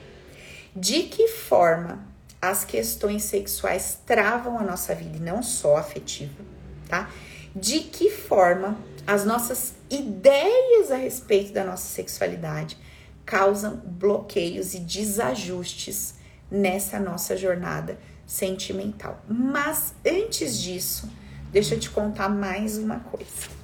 [0.75, 2.07] de que forma
[2.41, 6.45] as questões sexuais travam a nossa vida e não só afetiva,
[6.89, 7.11] tá?
[7.55, 8.77] De que forma
[9.07, 12.77] as nossas ideias a respeito da nossa sexualidade
[13.25, 16.15] causam bloqueios e desajustes
[16.51, 19.23] nessa nossa jornada sentimental.
[19.29, 21.09] Mas antes disso,
[21.53, 23.57] deixa eu te contar mais uma coisa.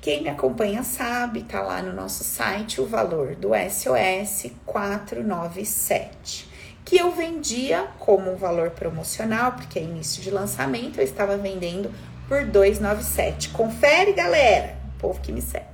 [0.00, 6.48] Quem me acompanha sabe, tá lá no nosso site o valor do SOS 497,
[6.84, 11.92] que eu vendia como um valor promocional, porque é início de lançamento, eu estava vendendo
[12.30, 13.48] por 297.
[13.48, 15.66] Confere, galera, povo que me segue.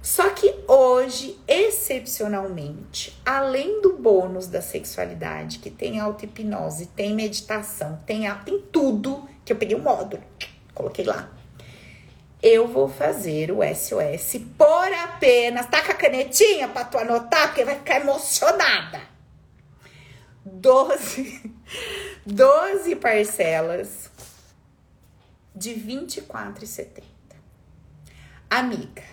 [0.00, 8.22] Só que hoje, excepcionalmente, além do bônus da sexualidade, que tem auto-hipnose, tem meditação, tem,
[8.46, 10.22] tem tudo, que eu peguei o um módulo,
[10.74, 11.30] coloquei lá.
[12.42, 15.66] Eu vou fazer o SOS por apenas.
[15.66, 17.48] Tá com a canetinha pra tu anotar?
[17.48, 19.02] Porque vai ficar emocionada.
[20.44, 21.52] 12,
[22.26, 24.10] 12 parcelas
[25.62, 27.04] de R$ 24,70.
[28.50, 29.04] Amiga,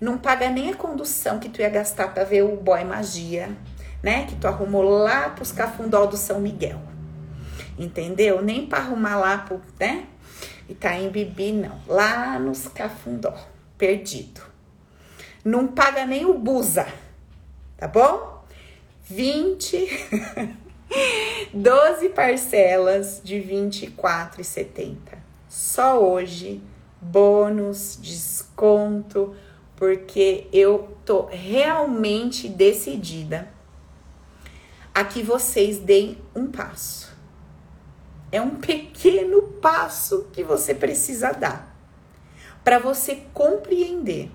[0.00, 3.56] Não paga nem a condução que tu ia gastar pra ver o boy magia,
[4.02, 4.26] né?
[4.26, 6.80] Que tu arrumou lá pros cafundó do São Miguel.
[7.78, 8.42] Entendeu?
[8.42, 10.06] Nem pra arrumar lá pro, né?
[10.68, 11.80] Itaim Bibi, não.
[11.86, 13.34] Lá nos cafundó.
[13.76, 14.40] Perdido.
[15.44, 16.86] Não paga nem o busa.
[17.76, 18.44] Tá bom?
[19.04, 19.88] 20.
[21.54, 25.17] 12 parcelas de R$ 24,70.
[25.48, 26.62] Só hoje,
[27.00, 29.34] bônus, desconto,
[29.74, 33.48] porque eu tô realmente decidida
[34.92, 37.16] a que vocês deem um passo.
[38.30, 41.74] É um pequeno passo que você precisa dar
[42.62, 44.30] para você compreender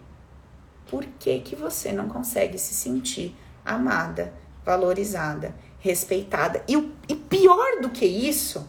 [0.89, 4.33] por que, que você não consegue se sentir amada,
[4.65, 6.63] valorizada, respeitada.
[6.67, 6.75] E,
[7.07, 8.67] e pior do que isso,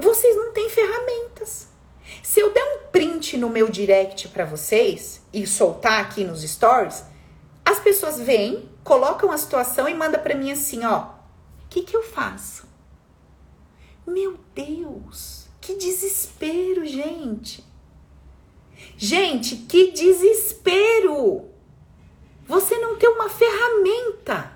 [0.00, 1.68] vocês não têm ferramentas.
[2.22, 7.04] Se eu der um print no meu direct para vocês e soltar aqui nos stories,
[7.64, 11.02] as pessoas vêm, colocam a situação e mandam para mim assim, ó,
[11.64, 12.66] o que que eu faço?
[14.06, 17.64] Meu Deus, que desespero, gente.
[18.96, 21.50] Gente, que desespero.
[22.46, 24.52] Você não tem uma ferramenta.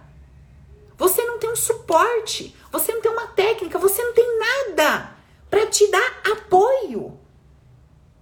[0.97, 5.10] Você não tem um suporte, você não tem uma técnica, você não tem nada
[5.51, 7.19] para te dar apoio.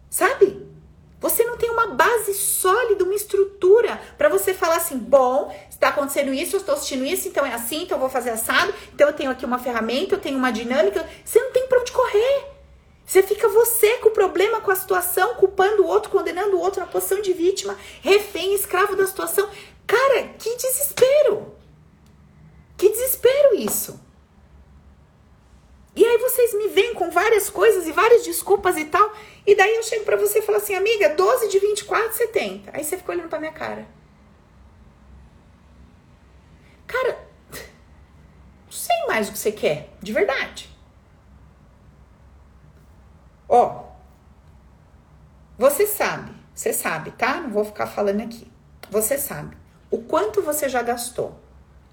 [0.09, 0.67] Sabe?
[1.21, 6.33] Você não tem uma base sólida, uma estrutura para você falar assim: bom, está acontecendo
[6.33, 9.13] isso, eu estou assistindo isso, então é assim, então eu vou fazer assado, então eu
[9.13, 11.09] tenho aqui uma ferramenta, eu tenho uma dinâmica.
[11.25, 12.47] Você não tem para onde correr.
[13.05, 16.81] Você fica você com o problema, com a situação, culpando o outro, condenando o outro
[16.81, 19.49] na posição de vítima, refém, escravo da situação.
[19.87, 21.55] Cara, que desespero!
[22.77, 23.99] Que desespero isso.
[25.99, 29.13] E aí vocês me vêm com várias coisas e várias desculpas e tal.
[29.45, 32.71] E daí eu chego para você e falo assim, amiga, 12 de 24, 70.
[32.73, 33.85] Aí você fica olhando pra minha cara.
[36.87, 37.19] Cara,
[37.51, 40.71] não sei mais o que você quer, de verdade.
[43.49, 43.87] Ó,
[45.59, 47.41] você sabe, você sabe, tá?
[47.41, 48.49] Não vou ficar falando aqui.
[48.89, 49.57] Você sabe
[49.91, 51.37] o quanto você já gastou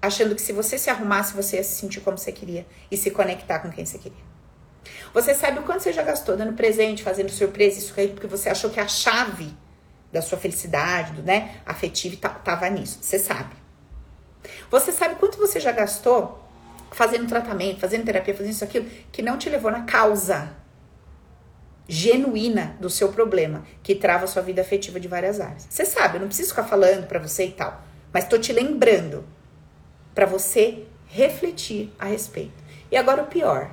[0.06, 3.10] achando que se você se arrumasse, você ia se sentir como você queria e se
[3.10, 4.24] conectar com quem você queria.
[5.12, 8.48] Você sabe o quanto você já gastou dando presente, fazendo surpresa, isso aí, porque você
[8.48, 9.52] achou que a chave
[10.12, 12.98] da sua felicidade, do, né, afetiva tava nisso.
[13.00, 13.54] Você sabe.
[14.70, 16.42] Você sabe quanto você já gastou
[16.92, 20.54] fazendo tratamento, fazendo terapia, fazendo isso aquilo que não te levou na causa
[21.88, 25.66] genuína do seu problema, que trava a sua vida afetiva de várias áreas.
[25.68, 27.82] Você sabe, eu não preciso ficar falando para você e tal,
[28.12, 29.24] mas tô te lembrando
[30.16, 32.64] para você refletir a respeito.
[32.90, 33.70] E agora o pior,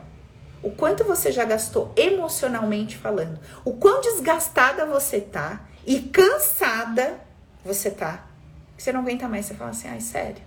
[0.61, 7.21] o quanto você já gastou emocionalmente falando, o quão desgastada você tá e cansada
[7.63, 8.25] você tá,
[8.75, 10.43] que você não aguenta mais, você fala assim, ai, sério.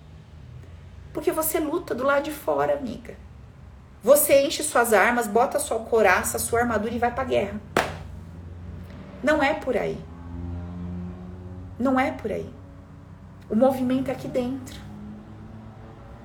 [1.14, 3.14] Porque você luta do lado de fora, amiga.
[4.04, 7.58] Você enche suas armas, bota sua coraça, sua armadura e vai pra guerra.
[9.22, 9.98] Não é por aí.
[11.78, 12.48] Não é por aí.
[13.48, 14.85] O movimento é aqui dentro.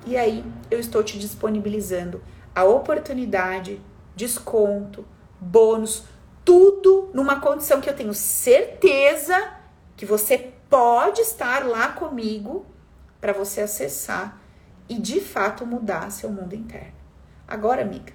[0.04, 2.22] E aí eu estou te disponibilizando
[2.54, 3.80] a oportunidade,
[4.16, 5.06] desconto,
[5.40, 6.04] bônus,
[6.44, 9.54] tudo numa condição que eu tenho certeza
[9.96, 12.66] que você pode estar lá comigo
[13.20, 14.40] para você acessar
[14.88, 16.94] e de fato mudar seu mundo interno.
[17.46, 18.12] Agora, amiga,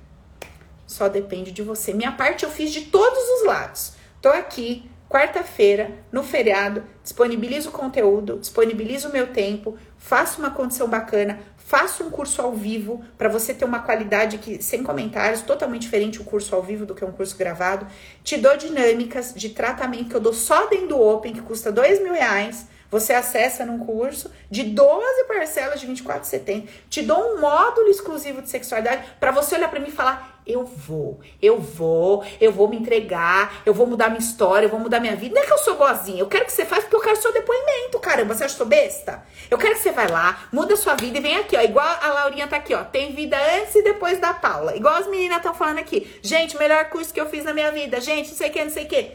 [0.86, 1.94] só depende de você.
[1.94, 3.94] Minha parte eu fiz de todos os lados.
[4.22, 10.88] Tô aqui quarta-feira, no feriado, disponibilizo o conteúdo, disponibilizo o meu tempo, faço uma condição
[10.90, 15.82] bacana, Faça um curso ao vivo para você ter uma qualidade que, sem comentários, totalmente
[15.82, 17.86] diferente o curso ao vivo do que um curso gravado.
[18.24, 22.02] Te dou dinâmicas de tratamento que eu dou só dentro do Open, que custa dois
[22.02, 22.70] mil reais.
[22.90, 26.70] Você acessa num curso de 12 parcelas de 24,70.
[26.90, 30.64] Te dou um módulo exclusivo de sexualidade para você olhar para mim e falar: eu
[30.64, 35.00] vou, eu vou, eu vou me entregar, eu vou mudar minha história, eu vou mudar
[35.00, 35.36] minha vida.
[35.36, 37.34] Não é que eu sou boazinha, eu quero que você faça porque eu quero seu
[37.34, 38.34] depoimento, caramba.
[38.34, 39.24] Você acha que sou besta?
[39.52, 41.62] Eu quero que você vai lá, muda a sua vida e vem aqui, ó.
[41.62, 42.84] Igual a Laurinha tá aqui, ó.
[42.84, 44.76] Tem vida antes e depois da Paula.
[44.76, 46.20] Igual as meninas estão falando aqui.
[46.22, 48.00] Gente, melhor curso que eu fiz na minha vida.
[48.00, 49.12] Gente, não sei o que, não sei o que.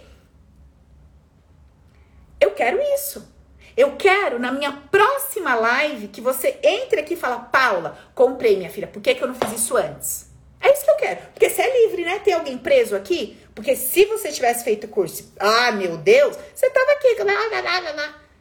[2.40, 3.32] Eu quero isso.
[3.76, 8.68] Eu quero, na minha próxima live, que você entre aqui e fala, Paula, comprei, minha
[8.68, 10.31] filha, por que, que eu não fiz isso antes?
[10.62, 11.20] É isso que eu quero.
[11.34, 12.20] Porque você é livre, né?
[12.20, 13.36] Tem alguém preso aqui?
[13.54, 17.16] Porque se você tivesse feito curso, ah, meu Deus, você tava aqui.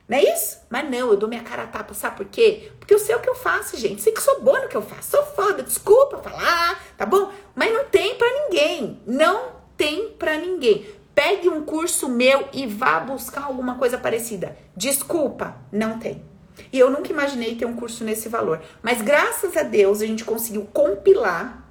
[0.07, 0.59] Não é isso?
[0.69, 2.71] Mas não, eu dou minha cara a tapa, sabe por quê?
[2.79, 4.01] Porque eu sei o que eu faço, gente.
[4.01, 5.09] Sei que sou boa no que eu faço.
[5.09, 7.31] Sou foda, desculpa falar, tá bom?
[7.55, 9.01] Mas não tem pra ninguém.
[9.07, 10.85] Não tem pra ninguém.
[11.15, 14.57] Pegue um curso meu e vá buscar alguma coisa parecida.
[14.75, 16.23] Desculpa, não tem.
[16.71, 18.61] E eu nunca imaginei ter um curso nesse valor.
[18.83, 21.70] Mas graças a Deus a gente conseguiu compilar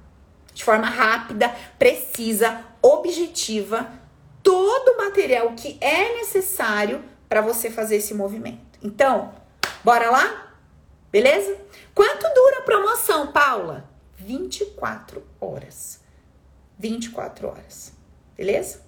[0.53, 3.91] de forma rápida, precisa, objetiva,
[4.43, 8.79] todo o material que é necessário para você fazer esse movimento.
[8.83, 9.33] Então,
[9.83, 10.53] bora lá?
[11.11, 11.57] Beleza?
[11.93, 13.89] Quanto dura a promoção, Paula?
[14.17, 16.01] 24 horas.
[16.77, 17.93] 24 horas.
[18.35, 18.81] Beleza?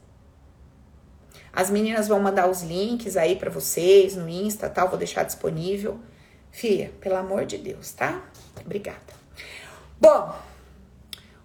[1.52, 6.00] As meninas vão mandar os links aí para vocês no Insta, tal, vou deixar disponível.
[6.52, 8.24] Fia, pelo amor de Deus, tá?
[8.66, 9.14] Obrigada.
[10.00, 10.36] Bom,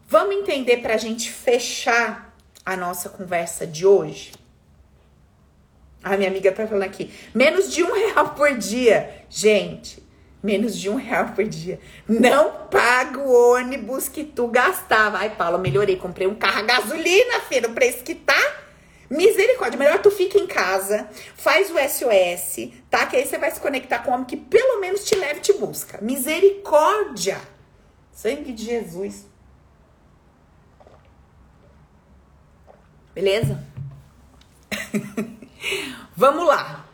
[0.09, 4.33] vamos entender pra gente fechar a nossa conversa de hoje.
[6.03, 9.25] A minha amiga tá falando aqui, menos de um real por dia.
[9.29, 10.03] Gente,
[10.43, 11.79] menos de um real por dia.
[12.09, 15.19] Não paga o ônibus que tu gastava.
[15.19, 15.97] Ai, Paulo, melhorei.
[15.97, 18.57] Comprei um carro a gasolina, filho, o preço que tá.
[19.11, 23.07] Misericórdia, melhor tu fica em casa, faz o SOS, tá?
[23.07, 25.43] Que aí você vai se conectar com um homem que pelo menos te leve e
[25.43, 25.99] te busca.
[26.03, 27.41] Misericórdia!
[28.13, 29.28] Sangue de Jesus.
[33.19, 33.61] Beleza?
[36.15, 36.89] Vamos lá.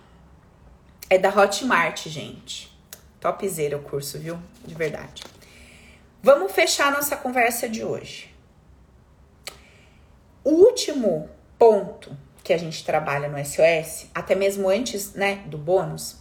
[1.11, 2.75] É da Hotmart, gente.
[3.21, 4.39] Topzera o curso, viu?
[4.65, 5.23] De verdade.
[6.23, 8.35] Vamos fechar nossa conversa de hoje.
[10.43, 11.29] O último
[11.59, 16.17] ponto que a gente trabalha no SOS, até mesmo antes, né, do bônus,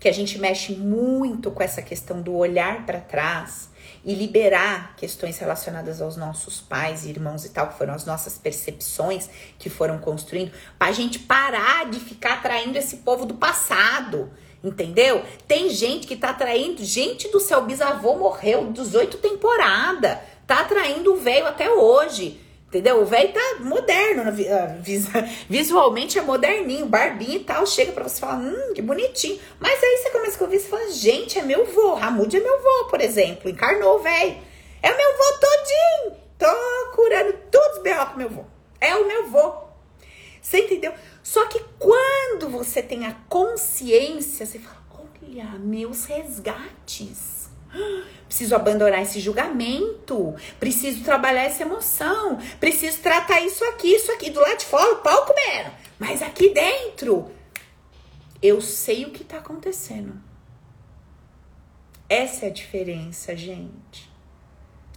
[0.00, 3.68] que a gente mexe muito com essa questão do olhar para trás
[4.04, 9.28] e liberar questões relacionadas aos nossos pais irmãos e tal, que foram as nossas percepções
[9.58, 14.30] que foram construindo, para a gente parar de ficar atraindo esse povo do passado.
[14.64, 15.24] Entendeu?
[15.48, 21.16] Tem gente que tá atraindo, gente do seu bisavô morreu 18 temporada, tá atraindo o
[21.16, 22.40] velho até hoje.
[22.72, 23.02] Entendeu?
[23.02, 24.76] O velho tá moderno, ah,
[25.46, 27.66] visualmente é moderninho, barbinho e tal.
[27.66, 29.38] Chega pra você falar, hum, que bonitinho.
[29.60, 31.92] Mas aí você começa a ouvir e fala, gente, é meu vô.
[31.92, 33.50] Ramud é meu vô, por exemplo.
[33.50, 34.38] Encarnou velho.
[34.82, 36.16] É o meu vô todinho.
[36.38, 38.44] Tô curando todos os berros com meu vô.
[38.80, 39.52] É o meu vô.
[40.40, 40.94] Você entendeu?
[41.22, 44.82] Só que quando você tem a consciência, você fala,
[45.22, 47.31] olha, meus resgates
[48.26, 50.34] Preciso abandonar esse julgamento.
[50.58, 52.38] Preciso trabalhar essa emoção.
[52.58, 54.30] Preciso tratar isso aqui, isso aqui.
[54.30, 55.70] Do lado de fora, o pau comendo.
[55.98, 57.30] Mas aqui dentro,
[58.42, 60.14] eu sei o que tá acontecendo.
[62.08, 64.10] Essa é a diferença, gente.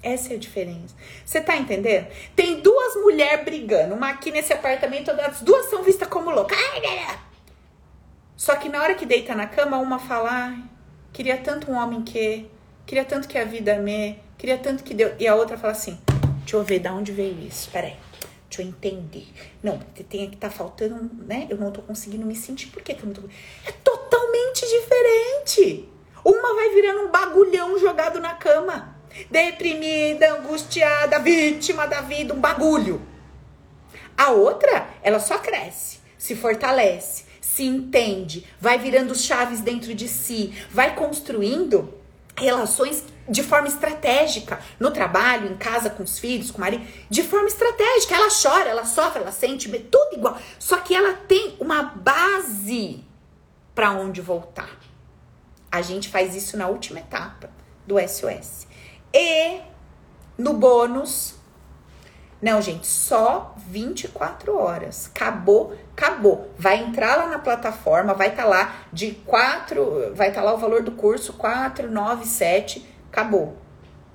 [0.02, 0.96] Essa é a diferença.
[1.26, 2.08] Você tá entendendo?
[2.36, 3.96] Tem duas mulheres brigando.
[3.96, 6.58] Uma aqui nesse apartamento, as duas são vistas como loucas.
[8.36, 10.58] Só que na hora que deita na cama, uma fala:
[11.12, 12.50] queria tanto um homem que
[12.86, 14.20] Queria tanto que a vida me.
[14.38, 15.16] Queria tanto que deu.
[15.20, 16.00] E a outra fala assim:
[16.40, 17.70] Deixa eu ver de onde veio isso.
[17.72, 17.96] Peraí.
[18.48, 19.28] Deixa eu entender.
[19.62, 21.48] Não, tem que tá faltando, né?
[21.50, 22.68] Eu não tô conseguindo me sentir.
[22.68, 23.22] Por que, que eu não tô.
[23.66, 25.90] É totalmente diferente.
[26.24, 28.96] Uma vai virando um bagulhão jogado na cama.
[29.32, 33.02] Deprimida, angustiada, vítima da vida, um bagulho.
[34.18, 40.54] A outra, ela só cresce, se fortalece, se entende, vai virando chaves dentro de si,
[40.72, 41.94] vai construindo
[42.38, 47.24] relações de forma estratégica, no trabalho, em casa, com os filhos, com o marido, de
[47.24, 48.16] forma estratégica.
[48.16, 50.38] Ela chora, ela sofre, ela sente, tudo igual.
[50.60, 53.04] Só que ela tem uma base
[53.74, 54.70] para onde voltar.
[55.72, 57.50] A gente faz isso na última etapa
[57.86, 58.68] do SOS.
[59.14, 59.60] E
[60.38, 61.35] no bônus,
[62.42, 65.10] não, gente, só 24 horas.
[65.14, 66.52] Acabou, acabou.
[66.58, 70.54] Vai entrar lá na plataforma, vai estar tá lá de 4, vai estar tá lá
[70.54, 73.58] o valor do curso 497, acabou.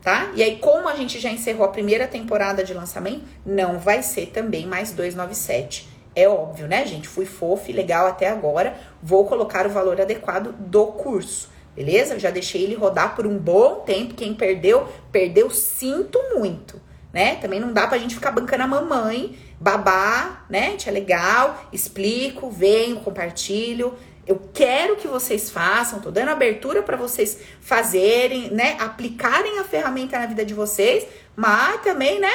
[0.03, 0.31] Tá?
[0.35, 4.27] E aí, como a gente já encerrou a primeira temporada de lançamento, não vai ser
[4.27, 5.89] também mais 297.
[6.15, 7.07] É óbvio, né, gente?
[7.07, 8.77] Fui fofo e legal até agora.
[9.03, 11.51] Vou colocar o valor adequado do curso.
[11.77, 12.19] Beleza?
[12.19, 14.15] Já deixei ele rodar por um bom tempo.
[14.15, 16.81] Quem perdeu, perdeu, sinto muito
[17.13, 17.37] né?
[17.37, 20.77] Também não dá pra gente ficar bancando a mamãe, babá, né?
[20.85, 23.97] É legal, explico, venho, compartilho.
[24.27, 28.77] Eu quero que vocês façam, tô dando abertura para vocês fazerem, né?
[28.79, 32.33] Aplicarem a ferramenta na vida de vocês, mas também, né?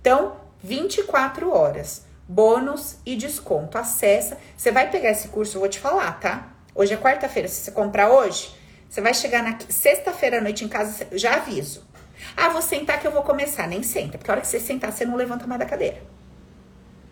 [0.00, 2.04] Então, 24 horas.
[2.26, 3.76] Bônus e desconto.
[3.76, 4.38] Acessa.
[4.56, 6.48] Você vai pegar esse curso, eu vou te falar, tá?
[6.74, 7.48] Hoje é quarta-feira.
[7.48, 8.54] Se você comprar hoje,
[8.88, 11.84] você vai chegar na sexta-feira à noite em casa, já aviso.
[12.36, 13.66] Ah, vou sentar que eu vou começar.
[13.66, 16.02] Nem senta, porque a hora que você sentar, você não levanta mais da cadeira.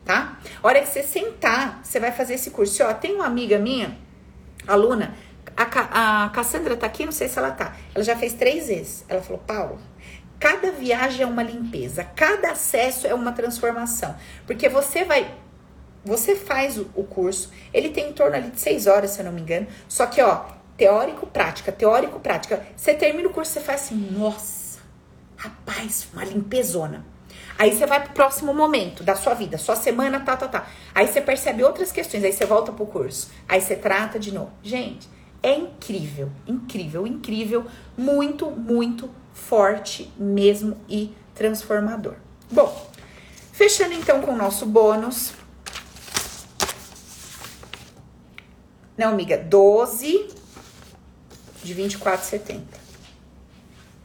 [0.05, 0.39] Tá?
[0.63, 2.83] A hora que você sentar, você vai fazer esse curso.
[2.83, 3.97] Ó, tem uma amiga minha,
[4.67, 5.15] aluna,
[5.57, 7.77] a, a Cassandra tá aqui, não sei se ela tá.
[7.95, 9.05] Ela já fez três vezes.
[9.09, 9.79] Ela falou, Paulo,
[10.41, 14.17] cada viagem é uma limpeza, cada acesso é uma transformação.
[14.47, 15.43] Porque você vai
[16.05, 19.25] você faz o, o curso, ele tem em torno ali de seis horas, se eu
[19.25, 19.67] não me engano.
[19.89, 22.67] Só que, ó, teórico, prática, teórico, prática.
[22.77, 24.62] Você termina o curso, você faz assim, nossa,
[25.43, 27.05] rapaz, uma limpezona.
[27.59, 30.67] Aí você vai pro próximo momento da sua vida, sua semana, tá, tá, tá.
[30.95, 33.31] Aí você percebe outras questões, aí você volta pro curso.
[33.49, 34.53] Aí você trata de novo.
[34.63, 35.09] Gente,
[35.43, 37.67] é incrível, incrível, incrível,
[37.97, 42.15] muito, muito forte mesmo e transformador.
[42.51, 42.91] Bom,
[43.53, 45.33] fechando então com o nosso bônus.
[48.97, 50.29] Não, amiga, 12
[51.65, 52.61] de 24,70.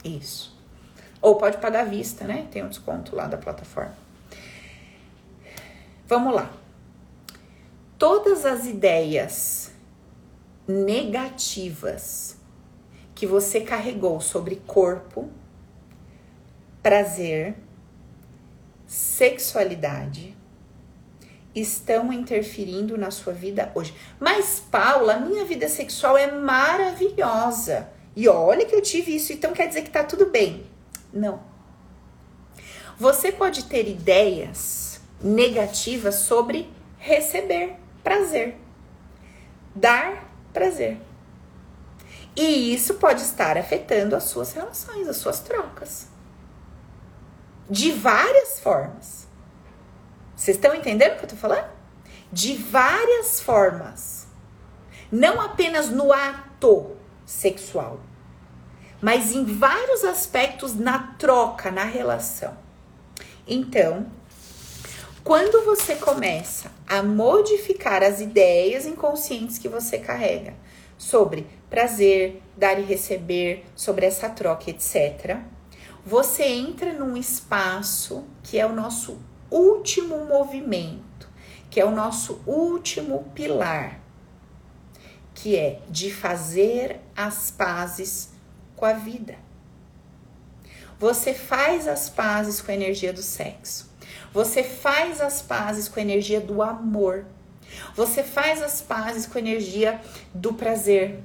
[0.04, 0.57] Isso.
[1.20, 2.46] Ou pode pagar à vista, né?
[2.50, 3.94] Tem um desconto lá da plataforma.
[6.06, 6.50] Vamos lá.
[7.98, 9.72] Todas as ideias
[10.66, 12.36] negativas
[13.14, 15.28] que você carregou sobre corpo,
[16.82, 17.56] prazer,
[18.86, 20.36] sexualidade
[21.54, 23.94] estão interferindo na sua vida hoje.
[24.20, 27.88] Mas, Paula, minha vida sexual é maravilhosa.
[28.14, 30.64] E olha que eu tive isso, então quer dizer que tá tudo bem.
[31.12, 31.40] Não.
[32.98, 38.56] Você pode ter ideias negativas sobre receber prazer,
[39.74, 41.00] dar prazer.
[42.34, 46.08] E isso pode estar afetando as suas relações, as suas trocas.
[47.68, 49.26] De várias formas.
[50.36, 51.68] Vocês estão entendendo o que eu tô falando?
[52.32, 54.26] De várias formas.
[55.10, 58.00] Não apenas no ato sexual,
[59.00, 62.56] mas em vários aspectos na troca, na relação.
[63.46, 64.06] Então,
[65.22, 70.54] quando você começa a modificar as ideias inconscientes que você carrega
[70.96, 75.38] sobre prazer, dar e receber, sobre essa troca, etc.,
[76.04, 79.18] você entra num espaço que é o nosso
[79.50, 81.28] último movimento,
[81.70, 84.00] que é o nosso último pilar,
[85.34, 88.30] que é de fazer as pazes
[88.78, 89.36] com a vida.
[90.98, 93.88] Você faz as pazes com a energia do sexo.
[94.32, 97.24] Você faz as pazes com a energia do amor.
[97.94, 100.00] Você faz as pazes com a energia
[100.34, 101.20] do prazer,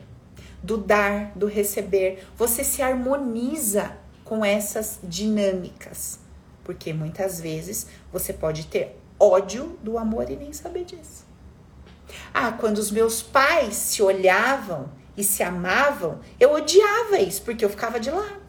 [0.61, 2.27] do dar, do receber.
[2.37, 6.19] Você se harmoniza com essas dinâmicas.
[6.63, 11.25] Porque muitas vezes você pode ter ódio do amor e nem saber disso.
[12.33, 17.69] Ah, quando os meus pais se olhavam e se amavam, eu odiava isso, porque eu
[17.69, 18.41] ficava de lado.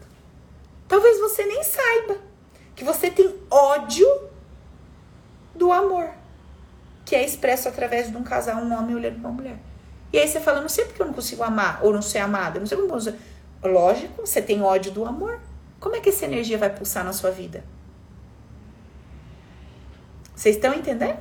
[0.87, 2.17] Talvez você nem saiba
[2.75, 4.07] que você tem ódio
[5.53, 6.09] do amor,
[7.05, 9.57] que é expresso através de um casal, um homem olhando para uma mulher.
[10.11, 12.59] E aí você fala, não sei porque eu não consigo amar ou não ser amada,
[12.59, 12.95] não sei como.
[13.63, 15.39] Lógico, você tem ódio do amor.
[15.79, 17.63] Como é que essa energia vai pulsar na sua vida?
[20.35, 21.19] Vocês estão entendendo?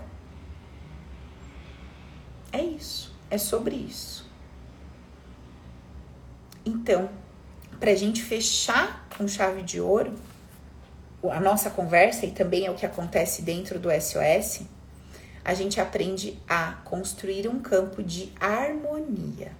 [2.53, 3.15] É isso.
[3.31, 4.14] É sobre isso.
[6.65, 7.11] Então,
[7.78, 10.15] para a gente fechar com chave de ouro
[11.31, 14.62] a nossa conversa, e também é o que acontece dentro do SOS,
[15.45, 19.53] a gente aprende a construir um campo de harmonia.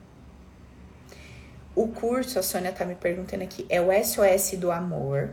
[1.75, 5.31] O curso, a Sônia tá me perguntando aqui, é o SOS do amor,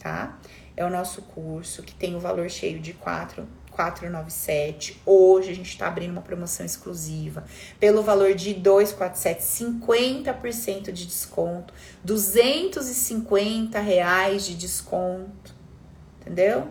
[0.00, 0.38] tá?
[0.76, 3.46] É o nosso curso que tem o valor cheio de quatro
[3.78, 5.00] 497.
[5.06, 7.44] Hoje a gente está abrindo uma promoção exclusiva
[7.78, 11.72] pelo valor de 247, 50% de desconto,
[12.02, 15.54] 250 reais de desconto,
[16.20, 16.66] entendeu?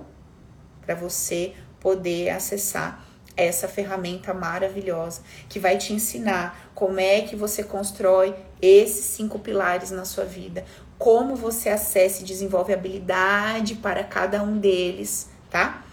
[0.86, 7.64] Para você poder acessar essa ferramenta maravilhosa que vai te ensinar como é que você
[7.64, 10.66] constrói esses cinco pilares na sua vida,
[10.98, 15.84] como você acessa e desenvolve habilidade para cada um deles, tá?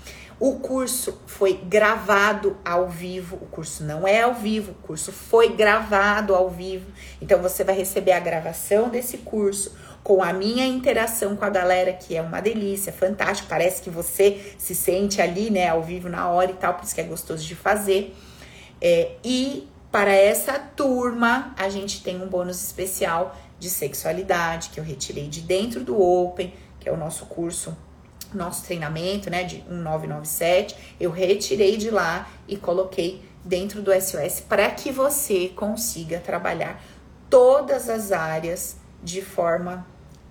[0.41, 3.37] O curso foi gravado ao vivo.
[3.37, 6.91] O curso não é ao vivo, o curso foi gravado ao vivo.
[7.23, 11.93] Então você vai receber a gravação desse curso com a minha interação com a galera,
[11.93, 13.49] que é uma delícia, fantástico.
[13.49, 16.95] Parece que você se sente ali, né, ao vivo na hora e tal, por isso
[16.95, 18.15] que é gostoso de fazer.
[18.83, 23.35] É, e para essa turma, a gente tem um bônus especial
[23.65, 27.75] de sexualidade que eu retirei de dentro do Open, que é o nosso curso
[28.35, 34.69] nosso treinamento, né, de 1997, eu retirei de lá e coloquei dentro do SOS para
[34.73, 36.83] que você consiga trabalhar
[37.31, 39.87] todas as áreas de forma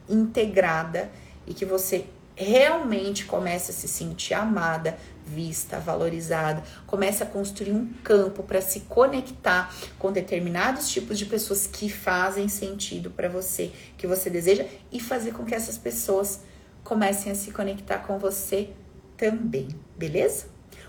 [0.09, 1.09] integrada
[1.47, 2.05] e que você
[2.35, 4.97] realmente comece a se sentir amada,
[5.33, 11.65] vista, valorizada, comece a construir um campo para se conectar com determinados tipos de pessoas
[11.65, 16.41] que fazem sentido para você, que você deseja e fazer com que essas pessoas
[16.83, 18.69] comecem a se conectar com você
[19.17, 20.47] também, beleza?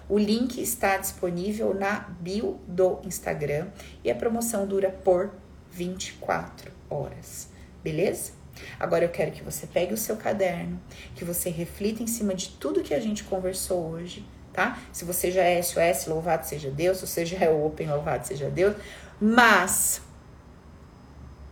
[0.08, 3.68] O link está disponível na bio do Instagram
[4.02, 5.32] e a promoção dura por
[5.70, 7.48] 24 horas,
[7.82, 8.32] beleza?
[8.78, 10.80] Agora eu quero que você pegue o seu caderno,
[11.14, 14.78] que você reflita em cima de tudo que a gente conversou hoje, tá?
[14.92, 18.48] Se você já é SOS, louvado seja Deus, se você já é Open, louvado seja
[18.48, 18.76] Deus,
[19.20, 20.00] mas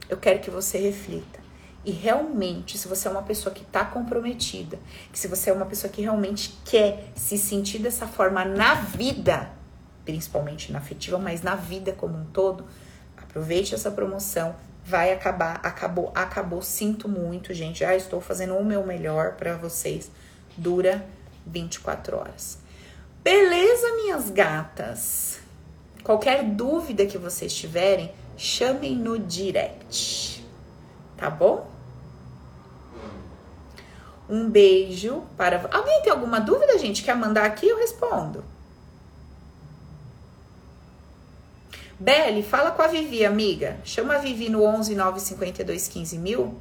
[0.09, 1.43] eu quero que você reflita.
[1.85, 4.79] E realmente, se você é uma pessoa que está comprometida,
[5.11, 9.51] que se você é uma pessoa que realmente quer se sentir dessa forma na vida,
[10.05, 12.65] principalmente na afetiva, mas na vida como um todo,
[13.17, 14.55] aproveite essa promoção.
[14.85, 16.63] Vai acabar, acabou, acabou.
[16.63, 17.81] Sinto muito, gente.
[17.81, 20.11] Já estou fazendo o meu melhor para vocês.
[20.57, 21.05] Dura
[21.47, 22.62] 24 horas.
[23.23, 25.39] Beleza, minhas gatas?
[26.03, 30.45] Qualquer dúvida que vocês tiverem, chamem no direct.
[31.17, 31.71] Tá bom?
[34.29, 35.69] Um beijo para.
[35.73, 37.05] Alguém tem alguma dúvida, gente?
[37.05, 37.69] Quer mandar aqui?
[37.69, 38.45] Eu respondo.
[42.01, 43.79] Belle, fala com a Vivi, amiga.
[43.85, 46.59] Chama a Vivi no 11 952 15 mil.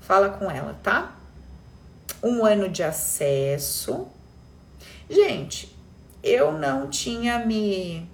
[0.00, 1.16] Fala com ela, tá?
[2.22, 4.08] Um ano de acesso.
[5.08, 5.75] Gente,
[6.22, 8.08] eu não tinha me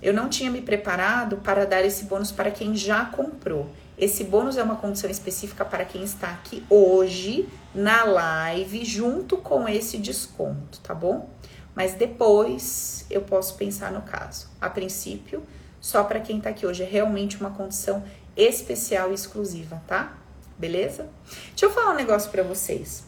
[0.00, 3.68] eu não tinha me preparado para dar esse bônus para quem já comprou.
[3.98, 9.68] Esse bônus é uma condição específica para quem está aqui hoje na live junto com
[9.68, 11.28] esse desconto, tá bom?
[11.74, 14.46] Mas depois eu posso pensar no caso.
[14.60, 15.42] A princípio,
[15.80, 18.04] só para quem está aqui hoje é realmente uma condição
[18.36, 20.16] especial e exclusiva, tá?
[20.56, 21.08] Beleza?
[21.48, 23.04] Deixa eu falar um negócio para vocês.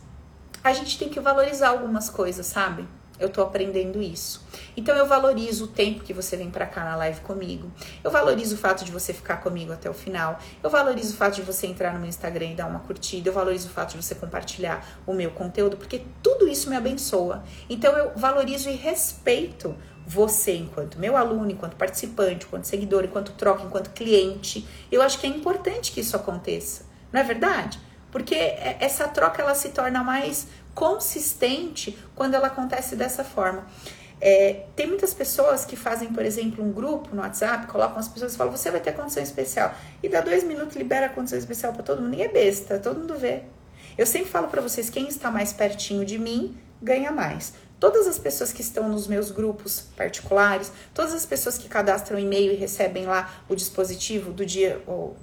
[0.62, 2.87] A gente tem que valorizar algumas coisas, sabe?
[3.21, 4.45] Eu tô aprendendo isso.
[4.77, 7.71] Então eu valorizo o tempo que você vem para cá na live comigo.
[8.03, 10.39] Eu valorizo o fato de você ficar comigo até o final.
[10.63, 13.29] Eu valorizo o fato de você entrar no meu Instagram e dar uma curtida.
[13.29, 17.45] Eu valorizo o fato de você compartilhar o meu conteúdo, porque tudo isso me abençoa.
[17.69, 19.77] Então eu valorizo e respeito
[20.07, 24.67] você enquanto meu aluno, enquanto participante, enquanto seguidor, enquanto troca, enquanto cliente.
[24.91, 26.85] Eu acho que é importante que isso aconteça.
[27.13, 27.79] Não é verdade?
[28.11, 33.67] Porque é, essa troca ela se torna mais consistente quando ela acontece dessa forma.
[34.21, 38.35] É, tem muitas pessoas que fazem, por exemplo, um grupo no WhatsApp, colocam as pessoas
[38.35, 39.75] e falam: você vai ter condição especial.
[40.03, 42.11] E dá dois minutos, libera a condição especial para todo mundo.
[42.11, 43.45] Ninguém é besta, todo mundo vê.
[43.97, 47.55] Eu sempre falo para vocês: quem está mais pertinho de mim ganha mais.
[47.79, 52.53] Todas as pessoas que estão nos meus grupos particulares, todas as pessoas que cadastram e-mail
[52.53, 55.17] e recebem lá o dispositivo do dia, ou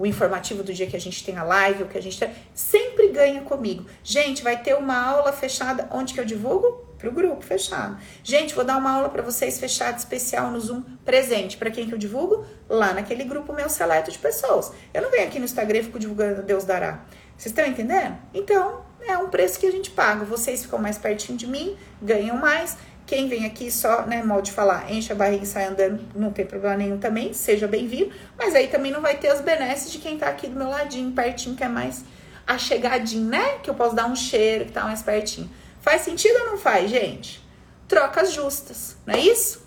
[0.00, 2.30] o informativo do dia que a gente tem a live, o que a gente tem,
[2.54, 3.84] sempre ganha comigo.
[4.02, 6.88] Gente, vai ter uma aula fechada, onde que eu divulgo?
[6.96, 7.98] Pro grupo fechado.
[8.24, 11.58] Gente, vou dar uma aula para vocês fechada especial no Zoom presente.
[11.58, 12.46] Para quem que eu divulgo?
[12.66, 14.72] Lá naquele grupo meu seleto de pessoas.
[14.94, 17.04] Eu não venho aqui no Instagram e fico divulgando Deus dará.
[17.36, 18.16] Vocês estão entendendo?
[18.32, 20.24] Então, é um preço que a gente paga.
[20.24, 22.76] Vocês ficam mais pertinho de mim, ganham mais.
[23.10, 26.30] Quem vem aqui só, né, mal de falar, enche a barriga e sai andando, não
[26.30, 28.14] tem problema nenhum também, seja bem-vindo.
[28.38, 31.10] Mas aí também não vai ter as benesses de quem tá aqui do meu ladinho,
[31.10, 32.04] pertinho, que é mais
[32.46, 33.58] achegadinho, né?
[33.64, 35.50] Que eu posso dar um cheiro, que tá mais pertinho.
[35.80, 37.44] Faz sentido ou não faz, gente?
[37.88, 39.60] Trocas justas, não é isso?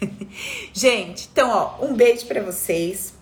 [0.72, 3.14] gente, então, ó, um beijo para vocês.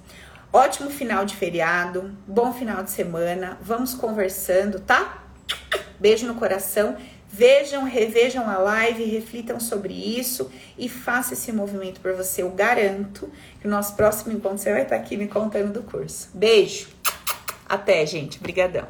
[0.52, 3.56] Ótimo final de feriado, bom final de semana.
[3.62, 5.24] Vamos conversando, tá?
[5.98, 6.98] Beijo no coração.
[7.32, 12.42] Vejam, revejam a live, reflitam sobre isso e faça esse movimento para você.
[12.42, 16.28] Eu garanto que o nosso próximo encontro você vai estar aqui me contando do curso.
[16.34, 16.88] Beijo.
[17.66, 18.38] Até, gente.
[18.38, 18.86] Obrigadão.